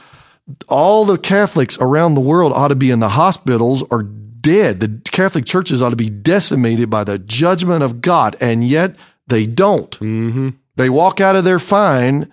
[0.69, 4.81] all the Catholics around the world ought to be in the hospitals or dead.
[4.81, 8.97] The Catholic churches ought to be decimated by the judgment of God, and yet
[9.29, 9.91] they don't.
[10.01, 10.51] Mm-hmm.
[10.77, 12.31] They walk out of there fine,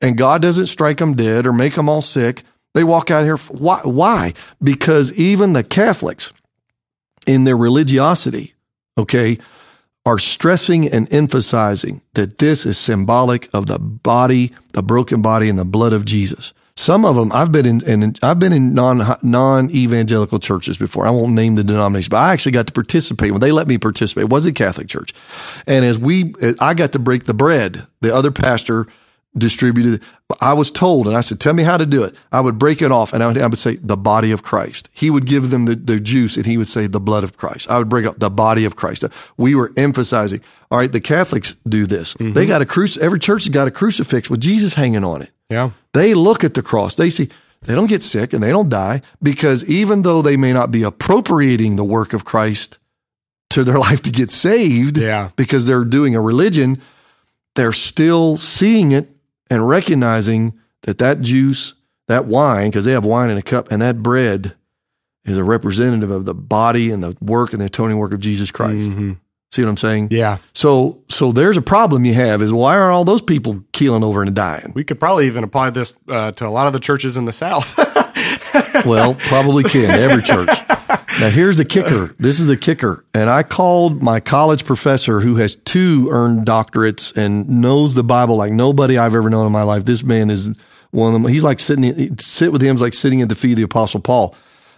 [0.00, 2.44] and God doesn't strike them dead or make them all sick.
[2.74, 3.36] They walk out here.
[3.36, 3.80] Why?
[3.82, 4.34] Why?
[4.62, 6.32] Because even the Catholics,
[7.26, 8.54] in their religiosity,
[8.96, 9.38] okay,
[10.08, 15.58] are stressing and emphasizing that this is symbolic of the body, the broken body, and
[15.58, 16.54] the blood of Jesus.
[16.76, 21.06] Some of them, I've been in, in I've been in non non evangelical churches before.
[21.06, 23.76] I won't name the denomination, but I actually got to participate when they let me
[23.76, 24.22] participate.
[24.22, 25.12] It was a Catholic church,
[25.66, 27.86] and as we, I got to break the bread.
[28.00, 28.86] The other pastor
[29.38, 30.02] distributed.
[30.40, 32.82] I was told, and I said, "Tell me how to do it." I would break
[32.82, 35.50] it off, and I would, I would say, "The body of Christ." He would give
[35.50, 38.04] them the, the juice, and he would say, "The blood of Christ." I would break
[38.06, 39.04] up the body of Christ.
[39.04, 40.40] Uh, we were emphasizing.
[40.70, 42.14] All right, the Catholics do this.
[42.14, 42.34] Mm-hmm.
[42.34, 42.98] They got a cruci.
[42.98, 45.30] Every church has got a crucifix with Jesus hanging on it.
[45.48, 45.70] Yeah.
[45.94, 46.94] They look at the cross.
[46.94, 47.30] They see
[47.62, 50.82] they don't get sick and they don't die because even though they may not be
[50.82, 52.78] appropriating the work of Christ
[53.50, 55.30] to their life to get saved Yeah.
[55.36, 56.80] because they're doing a religion,
[57.54, 59.08] they're still seeing it
[59.50, 61.74] and recognizing that that juice,
[62.08, 64.54] that wine, because they have wine in a cup, and that bread
[65.24, 68.50] is a representative of the body and the work and the atoning work of Jesus
[68.50, 68.90] Christ.
[68.90, 69.18] Mhm.
[69.50, 70.08] See what I'm saying?
[70.10, 70.38] Yeah.
[70.52, 74.22] So, so there's a problem you have is why are all those people keeling over
[74.22, 74.72] and dying?
[74.74, 77.32] We could probably even apply this uh, to a lot of the churches in the
[77.32, 77.74] South.
[78.86, 80.48] Well, probably can every church.
[81.20, 82.14] Now, here's the kicker.
[82.18, 83.04] This is the kicker.
[83.12, 88.36] And I called my college professor who has two earned doctorates and knows the Bible
[88.36, 89.84] like nobody I've ever known in my life.
[89.84, 90.48] This man is
[90.90, 91.30] one of them.
[91.30, 94.00] He's like sitting, sit with him is like sitting at the feet of the Apostle
[94.00, 94.34] Paul.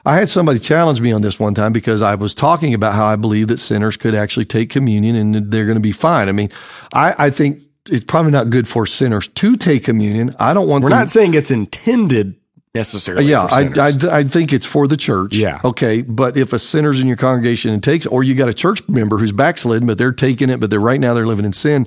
[0.07, 3.05] I had somebody challenge me on this one time because I was talking about how
[3.05, 6.29] I believe that sinners could actually take communion and they're going to be fine.
[6.31, 6.49] I mean,
[6.95, 10.35] I, I think it's probably not good for sinners to take communion.
[10.39, 12.40] I don't want We're them, not saying it's intended
[12.75, 13.25] necessarily.
[13.25, 13.71] yeah, I.
[13.77, 15.37] I, I think it's for the church.
[15.37, 15.61] Yeah.
[15.65, 16.03] Okay.
[16.03, 19.19] But if a sinner's in your congregation and takes, or you got a church member
[19.19, 21.87] who's backslidden, but they're taking it, but they're right now they're living in sin,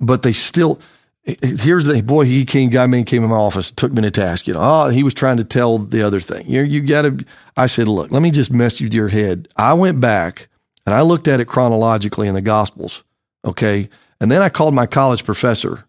[0.00, 0.80] but they still,
[1.26, 4.02] eh, eh, here's the boy, he came, guy man came in my office, took me
[4.02, 4.46] to task.
[4.46, 6.46] You know, oh, he was trying to tell the other thing.
[6.46, 7.24] You, you got to,
[7.56, 9.48] I said, look, let me just mess with your head.
[9.56, 10.48] I went back
[10.86, 13.04] and I looked at it chronologically in the Gospels.
[13.44, 13.88] Okay.
[14.20, 15.84] And then I called my college professor,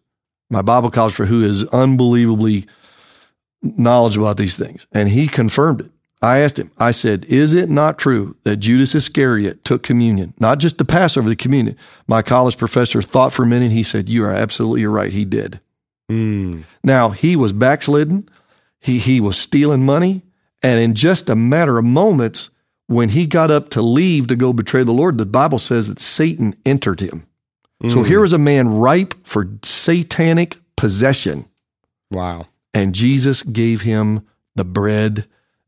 [0.49, 2.67] my Bible college for who is unbelievably
[3.61, 4.87] knowledgeable about these things.
[4.91, 5.91] And he confirmed it.
[6.21, 10.33] I asked him, I said, is it not true that Judas Iscariot took communion?
[10.37, 11.77] Not just the Passover, the communion.
[12.07, 13.71] My college professor thought for a minute.
[13.71, 15.13] He said, you are absolutely right.
[15.13, 15.61] He did.
[16.11, 16.65] Mm.
[16.83, 18.27] Now he was backslidden.
[18.81, 20.23] He, he was stealing money.
[20.61, 22.49] And in just a matter of moments,
[22.87, 26.01] when he got up to leave to go betray the Lord, the Bible says that
[26.01, 27.27] Satan entered him.
[27.87, 28.07] So Mm.
[28.07, 31.45] here was a man ripe for satanic possession.
[32.11, 32.47] Wow.
[32.73, 35.25] And Jesus gave him the bread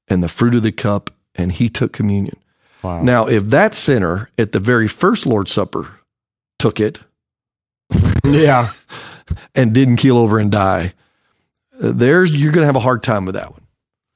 [0.08, 2.38] and the fruit of the cup, and he took communion.
[2.84, 3.02] Wow.
[3.02, 6.00] Now, if that sinner at the very first Lord's Supper
[6.60, 7.00] took it
[8.24, 8.70] yeah.
[9.56, 10.94] and didn't keel over and die,
[11.80, 13.62] there's you're going to have a hard time with that one.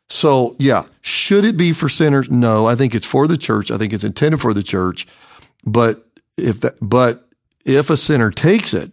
[0.07, 2.29] So, yeah, should it be for sinners?
[2.29, 3.71] No, I think it's for the church.
[3.71, 5.07] I think it's intended for the church.
[5.65, 6.05] But
[6.37, 7.27] if that, but
[7.65, 8.91] if a sinner takes it,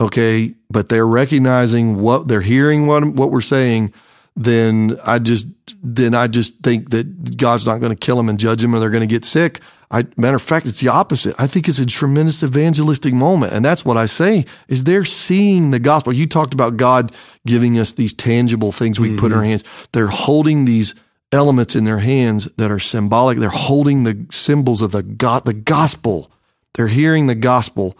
[0.00, 3.92] okay, but they're recognizing what they're hearing, what what we're saying,
[4.36, 5.46] then I just
[5.82, 8.80] then I just think that God's not going to kill them and judge them, or
[8.80, 9.60] they're going to get sick.
[9.92, 11.34] I, matter of fact, it's the opposite.
[11.36, 15.72] I think it's a tremendous evangelistic moment, and that's what I say is they're seeing
[15.72, 16.12] the gospel.
[16.12, 17.12] You talked about God
[17.44, 19.48] giving us these tangible things we put in our mm-hmm.
[19.48, 19.64] hands.
[19.92, 20.94] They're holding these
[21.32, 23.38] elements in their hands that are symbolic.
[23.38, 26.30] They're holding the symbols of the God, the gospel.
[26.74, 27.98] They're hearing the gospel.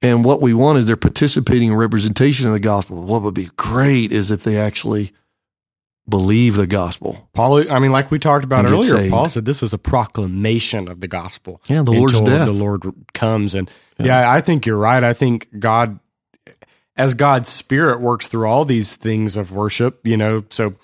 [0.00, 3.04] And what we want is they're participating in representation of the gospel.
[3.04, 5.12] What would be great is if they actually
[6.08, 7.28] believe the gospel.
[7.34, 9.10] Paul, I mean, like we talked about earlier, saved.
[9.10, 11.60] Paul said this is a proclamation of the gospel.
[11.68, 12.46] Yeah, the Lord's death.
[12.46, 14.30] The Lord comes, and yeah.
[14.30, 15.02] I think you're right.
[15.04, 15.98] I think God,
[16.96, 20.44] as God's Spirit works through all these things of worship, you know.
[20.50, 20.76] So,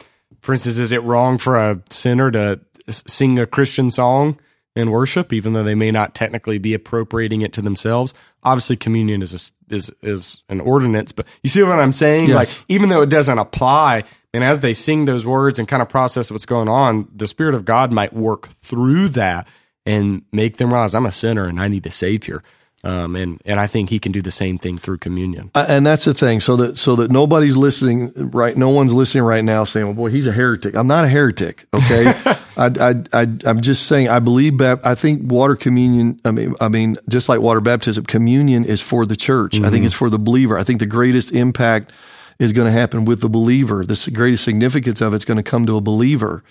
[0.43, 4.39] for instance, is it wrong for a sinner to sing a Christian song
[4.77, 8.13] in worship, even though they may not technically be appropriating it to themselves?
[8.45, 12.29] Obviously, communion is a is is an ordinance, but you see what I'm saying?
[12.29, 12.37] Yes.
[12.59, 15.89] Like, even though it doesn't apply, and as they sing those words and kind of
[15.89, 19.49] process what's going on, the Spirit of God might work through that
[19.87, 22.43] and make them realize I'm a sinner and I need a Savior.
[22.83, 25.51] Um, and and I think He can do the same thing through communion.
[25.55, 26.41] Uh, And that's the thing.
[26.41, 28.55] So that so that nobody's listening right.
[28.57, 31.65] No one's listening right now saying, "Well, boy, he's a heretic." I'm not a heretic.
[31.73, 32.13] Okay,
[32.57, 34.61] I, I I I'm just saying I believe.
[34.61, 36.21] I think water communion.
[36.25, 39.57] I mean, I mean, just like water baptism, communion is for the church.
[39.57, 39.85] I think mm-hmm.
[39.87, 40.59] it's for the believer.
[40.59, 41.93] I think the greatest impact
[42.39, 43.85] is going to happen with the believer.
[43.85, 46.45] The greatest significance of it's going to come to a believer.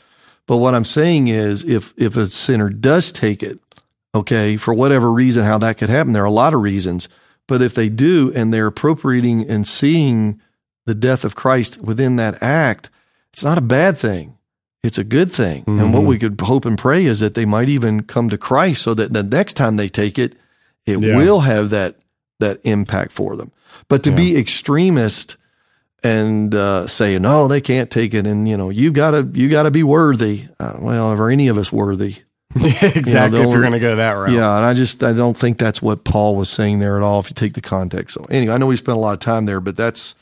[0.45, 3.59] But what I'm saying is, if if a sinner does take it,
[4.13, 7.07] okay, for whatever reason, how that could happen, there are a lot of reasons.
[7.47, 10.41] But if they do and they're appropriating and seeing
[10.85, 12.89] the death of Christ within that act,
[13.31, 14.37] it's not a bad thing.
[14.83, 15.63] It's a good thing.
[15.65, 16.07] And what Mhm.
[16.07, 19.13] we could hope and pray is that they might even come to Christ so that
[19.13, 20.35] the next time they take it,
[20.85, 21.15] it Yeah.
[21.17, 21.95] will have that
[22.39, 23.51] that impact for them.
[23.87, 25.37] But to be extremist
[26.03, 29.71] and uh, say no, they can't take it, and you know you gotta you gotta
[29.71, 30.41] be worthy.
[30.59, 32.17] Uh, well, are any of us worthy?
[32.55, 33.39] exactly.
[33.39, 34.31] the if you're going to go that route.
[34.31, 37.19] Yeah, and I just I don't think that's what Paul was saying there at all.
[37.21, 39.45] If you take the context, so anyway, I know we spent a lot of time
[39.45, 40.13] there, but that's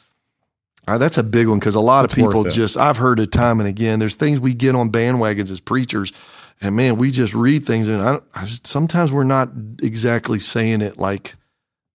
[0.87, 3.31] uh, that's a big one because a lot It's of people just I've heard it
[3.31, 3.99] time and again.
[3.99, 6.11] There's things we get on bandwagons as preachers,
[6.59, 9.49] and man, we just read things, and I, I just, sometimes we're not
[9.81, 11.35] exactly saying it like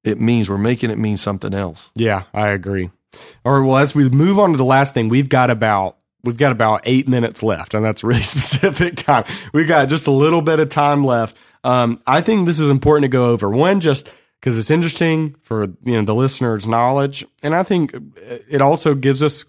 [0.05, 0.49] it means.
[0.49, 1.91] We're making it mean something else.
[1.95, 2.91] Yeah, I agree.
[3.45, 3.67] All right.
[3.67, 6.83] Well, as we move on to the last thing, we've got about we've got about
[6.85, 9.25] eight minutes left, and that's really specific time.
[9.53, 11.37] We've got just a little bit of time left.
[11.65, 13.49] Um, I think this is important to go over.
[13.49, 14.09] One, just
[14.47, 17.97] because it's interesting for you know the listener's knowledge, and I think
[18.49, 19.45] it also gives us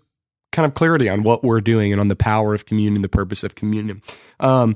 [0.52, 3.44] kind of clarity on what we're doing and on the power of communion, the purpose
[3.44, 4.02] of communion.
[4.40, 4.74] Um,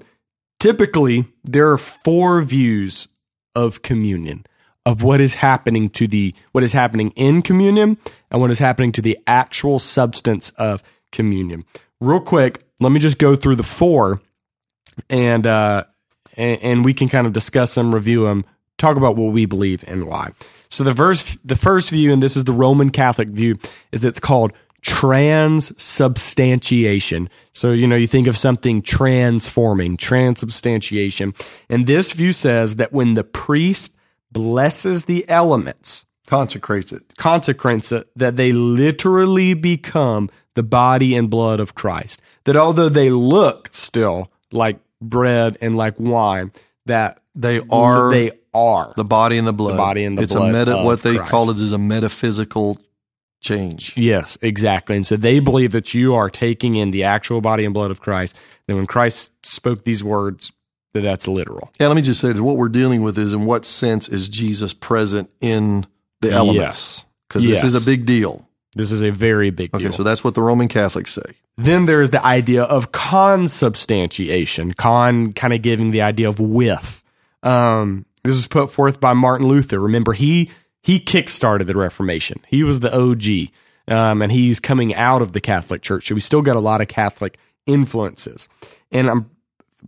[0.60, 3.08] typically, there are four views
[3.56, 4.46] of communion
[4.86, 7.98] of what is happening to the what is happening in communion
[8.30, 11.66] and what is happening to the actual substance of communion.
[12.00, 14.22] Real quick, let me just go through the four,
[15.10, 15.86] and uh,
[16.38, 18.46] and, and we can kind of discuss them, review them,
[18.82, 20.32] talk about what we believe and why.
[20.70, 23.58] So the first the first view, and this is the Roman Catholic view,
[23.92, 24.52] is it's called
[24.82, 27.30] transubstantiation.
[27.54, 31.36] So, you know, you think of something transforming, transubstantiation.
[31.70, 33.96] And this view says that when the priest
[34.32, 37.14] blesses the elements, Consecrates it.
[37.18, 42.22] consecrates it, that they literally become the body and blood of Christ.
[42.46, 46.52] That although they look still like bread and like wine,
[46.86, 48.94] that They are they are.
[48.96, 49.78] the body and the blood.
[49.78, 50.84] body and the it's blood a meta.
[50.84, 51.32] What they Christ.
[51.32, 52.80] call it is a metaphysical
[53.42, 53.98] change.
[53.98, 54.96] Yes, exactly.
[54.96, 58.00] And so they believe that you are taking in the actual body and blood of
[58.02, 58.38] Christ.
[58.68, 60.52] That when Christ spoke these words,
[60.94, 61.72] that that's literal.
[61.80, 64.30] Yeah, let me just say that what we're dealing with is in what sense is
[64.30, 65.88] Jesus present in
[66.22, 66.56] the elements?
[66.64, 67.06] Yes.
[67.28, 68.48] Because this is a big deal.
[68.76, 71.36] This is a very big Okay, so that's what the Roman Catholics say.
[71.58, 74.74] then there is the idea of consubstantiation.
[74.74, 77.04] Con kind of giving the idea of with.
[77.44, 79.80] Um, this was put forth by Martin Luther.
[79.80, 80.52] Remember, he
[80.82, 82.40] he kickstarted the Reformation.
[82.48, 83.52] He was the OG,
[83.88, 86.08] um, and he's coming out of the Catholic Church.
[86.08, 88.50] So we still got a lot of Catholic influences.
[88.92, 89.30] And I'm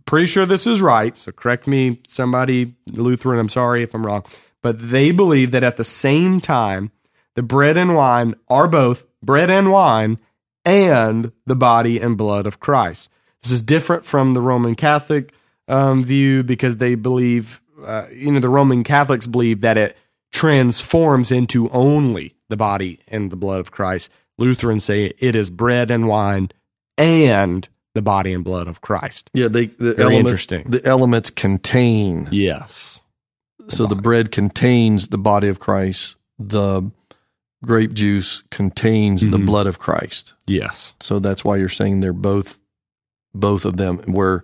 [0.06, 1.18] pretty sure this is right.
[1.18, 3.38] So correct me, somebody Lutheran.
[3.38, 4.24] I'm sorry if I'm wrong,
[4.62, 6.90] but they believe that at the same time,
[7.34, 10.18] the bread and wine are both bread and wine
[10.64, 13.10] and the body and blood of Christ.
[13.42, 15.34] This is different from the Roman Catholic
[15.68, 19.96] um, view because they believe, uh, you know, the Roman Catholics believe that it
[20.32, 24.10] transforms into only the body and the blood of Christ.
[24.38, 26.50] Lutherans say it is bread and wine
[26.98, 29.30] and the body and blood of Christ.
[29.32, 30.70] Yeah, they the Very elements, interesting.
[30.70, 32.28] The elements contain.
[32.32, 33.00] Yes.
[33.68, 36.16] so the bread contains the body of Christ.
[36.38, 36.90] The
[37.64, 39.46] grape juice contains the Mhm.
[39.46, 40.34] blood of Christ.
[40.46, 40.92] Yes.
[41.00, 42.60] So that's why you're saying they're both
[43.32, 43.98] both of them.
[44.06, 44.42] Where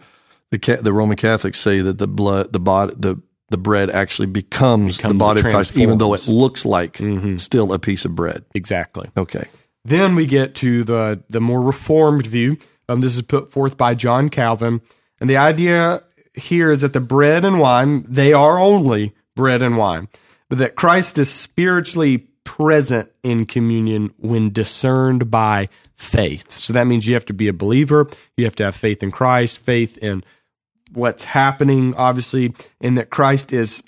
[0.51, 3.16] the the Roman Catholics say that the blood, the body, the
[3.51, 7.73] the bread actually becomes, the body of Christ, even though it looks like hmm still
[7.73, 8.45] a piece of bread.
[8.55, 9.11] Exactly.
[9.17, 9.47] Okay.
[9.85, 12.57] Then we get to the the more reformed view.
[12.89, 14.81] Um, this is put forth by John Calvin,
[15.21, 16.03] and the idea
[16.35, 20.09] here is that the bread and wine they are only bread and wine,
[20.49, 26.51] but that Christ is spiritually present in communion when discerned by faith.
[26.53, 29.11] So that means you have to be a believer, you have to have faith in
[29.11, 30.25] Christ, faith in
[30.93, 33.82] what's happening, obviously, and that Christ is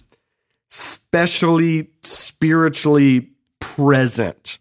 [0.70, 3.30] specially spiritually
[3.60, 4.58] present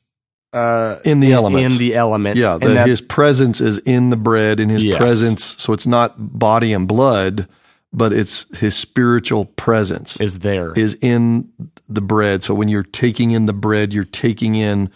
[0.54, 1.74] uh, In the elements.
[1.74, 2.42] in the elements.
[2.42, 4.98] Yeah, and that that- his presence is in the bread, in his Yes.
[4.98, 5.56] presence.
[5.58, 7.48] So it's not body and blood,
[7.94, 10.74] but it's his spiritual presence is there.
[10.74, 11.48] is in
[11.88, 12.44] the bread.
[12.44, 14.90] So when you're taking in the bread, you're taking in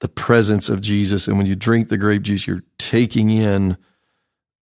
[0.00, 3.78] the presence of Jesus, and when you drink the grape juice, you're taking in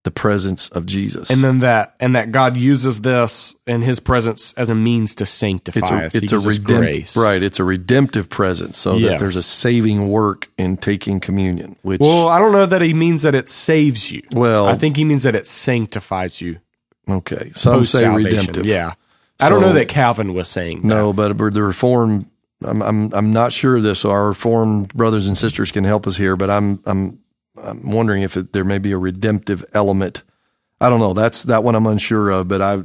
[0.06, 1.30] the presence of Jesus.
[1.30, 5.26] and then that and that God uses this and His presence as a means to
[5.26, 6.14] sanctify it's a us.
[6.14, 7.42] It's a redemp- grace, right.
[7.42, 11.74] It's a redemptive presence, so that there's a saving work in taking communion.
[11.82, 14.22] Which Well, I don't know that He means that it saves you.
[14.30, 16.60] well, I think He means that it sanctifies you.
[17.08, 17.50] okay.
[17.52, 18.64] Some say redemptive.
[18.64, 18.94] Yeah,
[19.40, 20.86] I don't know that Calvin was saying that.
[20.86, 22.30] No, but the reform.
[22.62, 23.98] I'm I'm I'm not sure of this.
[23.98, 26.36] So our reformed brothers and sisters can help us here.
[26.36, 27.18] But I'm I'm
[27.66, 30.22] I'm wondering if it, there may be a redemptive element.
[30.80, 31.12] I don't know.
[31.12, 32.48] That's that one I'm unsure of.
[32.48, 32.84] But I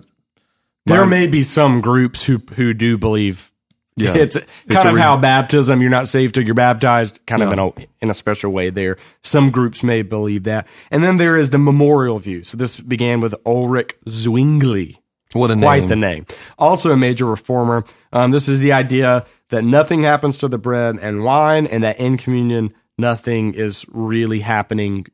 [0.85, 3.51] There may be some groups who who do believe
[3.97, 4.13] Yeah.
[4.15, 4.37] it's
[4.69, 7.59] kind a of re- how baptism you're not saved till you're baptized, kind of in
[7.59, 7.71] a
[8.01, 8.69] in a special way.
[8.69, 12.43] There, some groups may believe that, and then there is the memorial view.
[12.43, 14.97] So this began with Ulrich Zwingli,
[15.33, 15.63] what a name.
[15.63, 16.25] quite the name.
[16.57, 17.83] Also a major reformer.
[18.13, 21.99] Um, this is the idea that nothing happens to the bread and wine, and that
[21.99, 25.05] in communion nothing is really happening,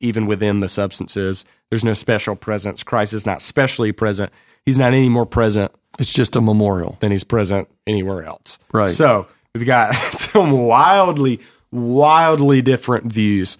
[0.00, 1.44] even within the substances.
[1.70, 2.82] There's no special presence.
[2.82, 4.32] Christ is not specially present.
[4.66, 6.96] He's not any more present It's just a memorial.
[7.00, 8.58] than he's present anywhere else.
[8.72, 8.88] Right.
[8.88, 11.40] So we've got some wildly,
[11.70, 13.56] wildly different views.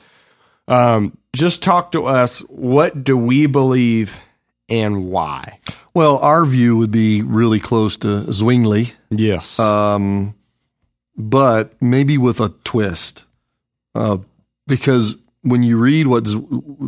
[0.69, 2.41] Um, just talk to us.
[2.49, 4.21] What do we believe
[4.69, 5.59] and why?
[5.95, 9.59] Well, our view would be really close to Zwingli, Yes.
[9.59, 10.35] um,
[11.17, 13.25] but maybe with a twist,
[13.95, 14.19] uh,
[14.67, 16.39] because when you read what Z-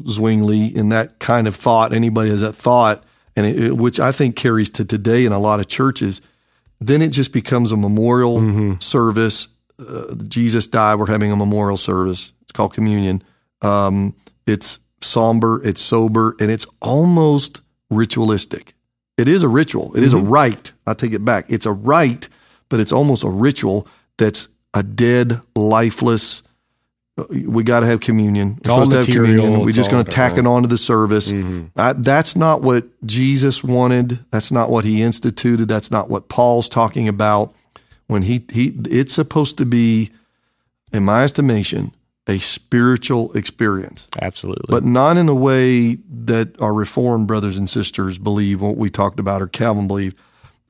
[0.08, 3.02] Zwingli in that kind of thought, anybody has that thought,
[3.36, 6.20] and it, it- which I think carries to today in a lot of churches.
[6.80, 8.40] Then it just becomes a memorial
[8.80, 9.48] service.
[9.78, 10.96] Uh, Jesus died.
[10.96, 12.32] We're having a memorial service.
[12.42, 13.22] It's called communion.
[13.62, 14.14] Um,
[14.46, 18.74] it's somber, it's sober, and it's almost ritualistic.
[19.16, 19.96] It is a ritual.
[19.96, 20.72] It is a rite.
[20.86, 21.44] I take it back.
[21.48, 22.28] It's a rite,
[22.68, 23.86] but it's almost a ritual
[24.16, 26.42] that's a dead, lifeless.
[27.28, 28.58] We got to have communion.
[28.64, 29.60] We're supposed to have communion.
[29.60, 30.48] We're just going to tack it different.
[30.48, 31.30] onto the service.
[31.76, 34.24] I, that's not what Jesus wanted.
[34.30, 35.68] That's not what he instituted.
[35.68, 37.54] That's not what Paul's talking about.
[38.06, 40.10] When he he, it's supposed to be,
[40.92, 41.94] in my estimation,
[42.26, 44.66] a spiritual experience Absolutely.
[44.68, 49.18] but not in the way that our Reformed brothers and sisters believe what we talked
[49.18, 50.18] about or Calvin believed,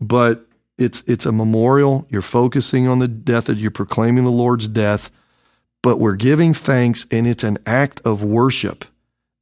[0.01, 0.47] But
[0.79, 2.07] it's it's a memorial.
[2.11, 5.11] You're focusing on the death that you're proclaiming the Lord's death,
[5.83, 8.85] but we're giving thanks and it's an act of worship.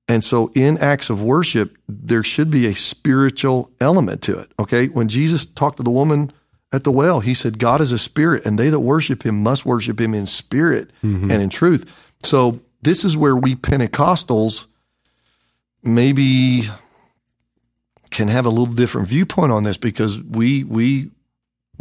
[0.09, 4.51] And so in acts of worship, there should be a spiritual element to it.
[4.59, 4.89] Okay.
[4.89, 6.33] When Jesus talked to the woman
[6.73, 9.67] at the well, he said, God is a spirit, and they that worship him must
[9.67, 11.31] worship him in spirit mm-hmm.
[11.31, 11.95] and in truth.
[12.25, 14.67] So this is where we Pentecostals
[15.83, 16.63] maybe
[18.11, 21.11] can have a little different viewpoint on this because we we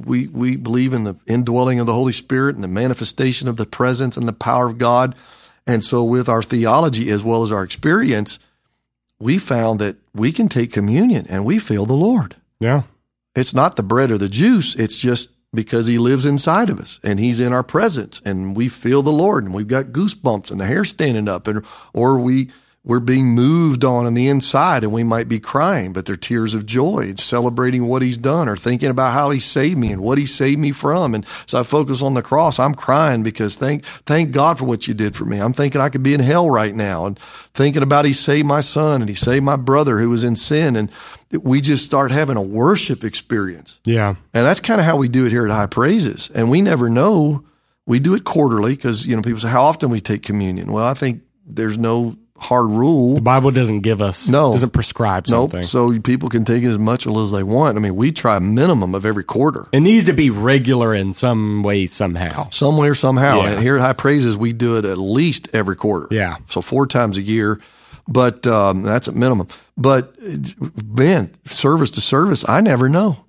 [0.06, 3.66] we we believe in the indwelling of the Holy Spirit and the manifestation of the
[3.66, 5.16] presence and the power of God.
[5.68, 8.40] And so with our theology as well as our experience,
[9.20, 12.36] we found that we can take communion and we feel the Lord.
[12.60, 12.84] yeah.
[13.36, 14.76] It's not the bread or the juice.
[14.76, 18.68] It's just because he lives inside of us and he's in our presence and we
[18.68, 22.50] feel the Lord and we've got goosebumps and the hair standing up and or we
[22.90, 26.56] we're being moved on on the inside and we might be crying, but they're tears
[26.56, 30.02] of joy and celebrating what he's done or thinking about how he saved me and
[30.02, 31.14] what he saved me from.
[31.14, 32.58] And so I focus on the cross.
[32.58, 35.38] I'm crying because thank thank God for what you did for me.
[35.38, 37.20] I'm thinking I could be in hell right now and
[37.54, 40.76] thinking about he saved my son and he saved my brother who was in sin.
[40.76, 40.92] And
[41.32, 43.80] we just start having a worship experience.
[43.86, 44.16] Yeah.
[44.34, 46.32] And that's kind of how we do it here at High Praises.
[46.34, 47.46] And we never know.
[47.86, 50.72] We do it quarterly because, you know, people say, how often we take communion?
[50.72, 53.16] Well, I think there's no hard rule.
[53.16, 54.52] The Bible doesn't give us, No.
[54.54, 55.64] doesn't prescribe Nope.
[55.64, 57.78] So people can take as much as they want.
[57.78, 59.68] I mean, we try a minimum of every quarter.
[59.72, 62.50] It needs to be regular in some way, somehow.
[62.50, 63.42] Somewhere, somehow.
[63.42, 63.50] Yeah.
[63.52, 66.08] And here at High Praises, we do it at least every quarter.
[66.12, 66.38] Yeah.
[66.48, 67.60] So four times a year.
[68.08, 69.48] But um, that's a minimum.
[69.78, 70.16] But
[70.84, 73.26] man, service to service, I never know.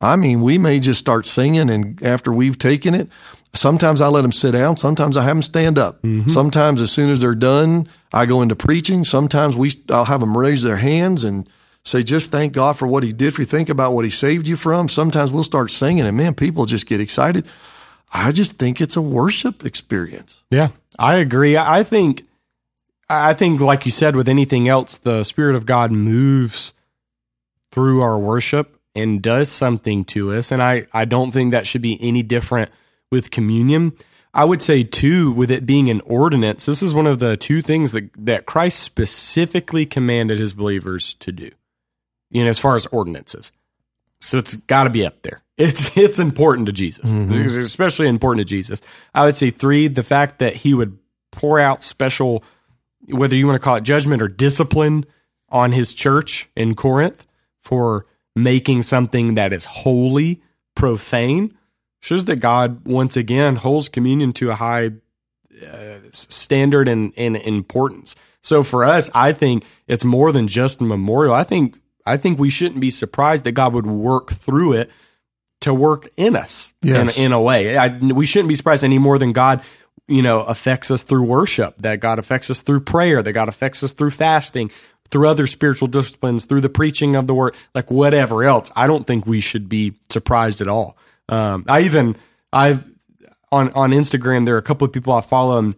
[0.00, 3.08] I mean, we may just start singing, and after we've taken it,
[3.54, 4.76] sometimes I let them sit down.
[4.76, 6.02] Sometimes I have them stand up.
[6.02, 6.28] Mm-hmm.
[6.28, 9.04] Sometimes, as soon as they're done, I go into preaching.
[9.04, 11.48] Sometimes we, I'll have them raise their hands and
[11.84, 13.46] say, "Just thank God for what He did for you.
[13.46, 16.86] Think about what He saved you from." Sometimes we'll start singing, and man, people just
[16.86, 17.46] get excited.
[18.12, 20.42] I just think it's a worship experience.
[20.50, 21.56] Yeah, I agree.
[21.56, 22.24] I I think,
[23.08, 26.72] I think, like you said, with anything else, the Spirit of God moves
[27.70, 30.52] through our worship and does something to us.
[30.52, 32.70] And I, I don't think that should be any different
[33.14, 33.92] with communion.
[34.34, 37.62] I would say too, with it being an ordinance, this is one of the two
[37.62, 41.50] things that, that Christ specifically commanded his believers to do.
[42.30, 43.52] You know, as far as ordinances.
[44.20, 45.40] So it's got to be up there.
[45.56, 47.32] It's it's important to Jesus, mm-hmm.
[47.32, 48.82] It's especially important to Jesus.
[49.14, 50.98] I would say three: the fact that he would
[51.30, 52.42] pour out special,
[53.06, 55.06] whether you want to call it judgment or discipline,
[55.48, 57.24] on his church in Corinth
[57.60, 60.42] for making something that is holy
[60.74, 61.56] profane,
[62.04, 64.90] shows that God once again holds communion to a high
[65.66, 68.14] uh, standard and, and importance.
[68.42, 71.32] So for us, I think it's more than just a memorial.
[71.32, 74.90] I think I think we shouldn't be surprised that God would work through it
[75.62, 77.16] to work in us Yes.
[77.16, 77.78] in, in a way.
[77.78, 79.62] I, we shouldn't be surprised any more than God,
[80.06, 83.82] you know, affects us through worship, that God affects us through prayer, that God affects
[83.82, 84.70] us through fasting,
[85.08, 88.70] through other spiritual disciplines, through the preaching of the word, like whatever else.
[88.76, 90.98] I don't think we should be surprised at all.
[91.28, 92.16] Um, I even
[92.52, 92.80] I
[93.50, 95.74] on on Instagram there are a couple of people I follow and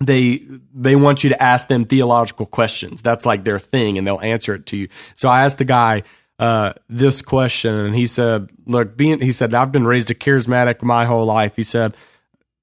[0.00, 0.42] they
[0.74, 3.02] they want you to ask them theological questions.
[3.02, 4.88] That's like their thing, and they'll answer it to you.
[5.16, 6.04] So I asked the guy
[6.38, 10.82] uh, this question, and he said, "Look, being he said I've been raised a charismatic
[10.82, 11.96] my whole life." He said,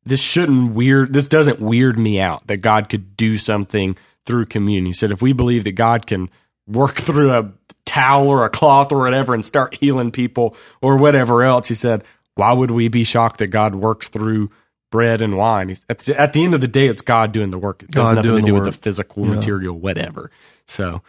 [0.05, 1.13] "This shouldn't weird.
[1.13, 5.21] This doesn't weird me out that God could do something through communion." He said, "If
[5.21, 6.30] we believe that God can
[6.67, 7.51] work through a
[7.86, 12.01] towel or a cloth or whatever and start healing people or whatever else," he said,
[12.36, 14.49] "Why would we be shocked that God works through?"
[14.91, 15.67] bread and wine.
[15.67, 17.83] He's- At, at the end of the day, it's God doing the work.
[17.83, 20.31] It has God nothing to do with the physical material, whatever.
[20.67, 21.01] So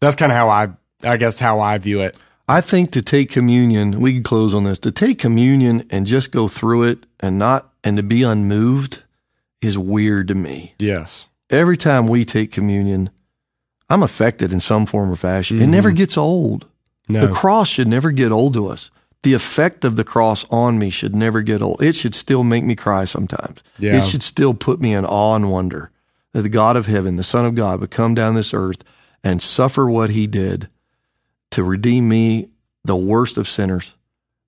[0.00, 0.68] that's kind of how I,
[1.02, 2.18] I guess, how I view it.
[2.46, 4.78] I think to take communion, we can close on this.
[4.80, 9.02] To take communion and just go through it and not and to be unmoved
[9.62, 10.74] is weird to me.
[10.78, 11.28] Yes.
[11.48, 13.08] Every time we take communion,
[13.88, 15.60] I'm affected in some form or fashion.
[15.60, 15.96] It never mm-hmm.
[15.96, 16.66] gets old.
[17.08, 17.26] No.
[17.26, 18.90] The cross should never get old to us.
[19.24, 21.82] The effect of the cross on me should never get old.
[21.82, 23.62] It should still make me cry sometimes.
[23.78, 23.96] Yeah.
[23.96, 25.90] It should still put me in awe and wonder
[26.32, 28.84] that the God of heaven, the Son of God, would come down this earth
[29.22, 30.68] and suffer what he did
[31.52, 32.50] to redeem me,
[32.84, 33.94] the worst of sinners.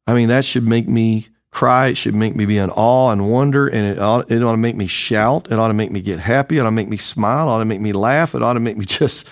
[0.07, 1.89] I mean, that should make me cry.
[1.89, 4.59] It should make me be in awe and wonder, and it ought, it ought to
[4.59, 5.51] make me shout.
[5.51, 6.59] It ought to make me get happy.
[6.59, 7.49] It ought to make me smile.
[7.49, 8.35] It ought to make me laugh.
[8.35, 9.29] It ought to make me just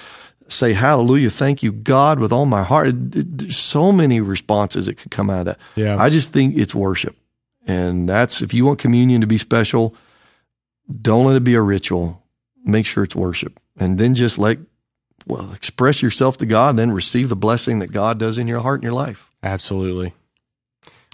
[0.48, 2.90] say hallelujah, thank you, God, with all my heart.
[2.94, 5.58] There's so many responses that could come out of that.
[5.74, 5.96] Yeah.
[5.96, 7.16] I just think it's worship.
[7.66, 9.94] And that's, if you want communion to be special,
[11.00, 12.22] don't let it be a ritual.
[12.64, 13.58] Make sure it's worship.
[13.78, 14.58] And then just let,
[15.26, 18.80] well, express yourself to God, then receive the blessing that God does in your heart
[18.80, 19.30] and your life.
[19.42, 20.12] Absolutely.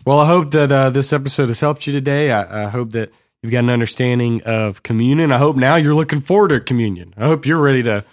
[0.04, 2.32] Well, I hope that uh, this episode has helped you today.
[2.32, 3.12] I, I hope that
[3.42, 5.30] you've got an understanding of communion.
[5.30, 7.14] I hope now you're looking forward to communion.
[7.16, 8.04] I hope you're ready to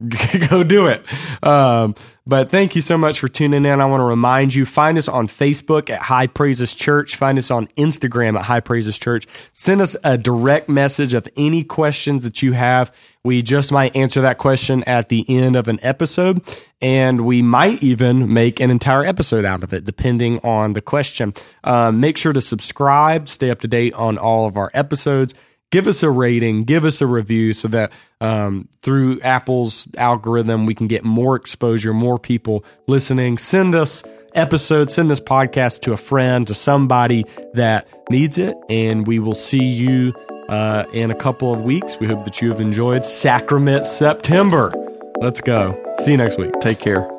[0.48, 1.02] go do it.
[1.42, 1.94] Um,
[2.24, 3.80] but thank you so much for tuning in.
[3.80, 7.16] I want to remind you find us on Facebook at High Praises Church.
[7.16, 9.26] Find us on Instagram at High Praises Church.
[9.52, 12.92] Send us a direct message of any questions that you have.
[13.24, 16.42] We just might answer that question at the end of an episode,
[16.80, 21.34] and we might even make an entire episode out of it, depending on the question.
[21.64, 25.34] Um, make sure to subscribe, stay up to date on all of our episodes
[25.70, 30.74] give us a rating, give us a review so that um, through Apple's algorithm, we
[30.74, 33.38] can get more exposure, more people listening.
[33.38, 34.02] Send us
[34.34, 38.56] episodes, send this podcast to a friend, to somebody that needs it.
[38.68, 40.14] And we will see you
[40.48, 41.98] uh, in a couple of weeks.
[41.98, 44.72] We hope that you have enjoyed Sacrament September.
[45.20, 45.80] Let's go.
[46.00, 46.52] See you next week.
[46.60, 47.17] Take care.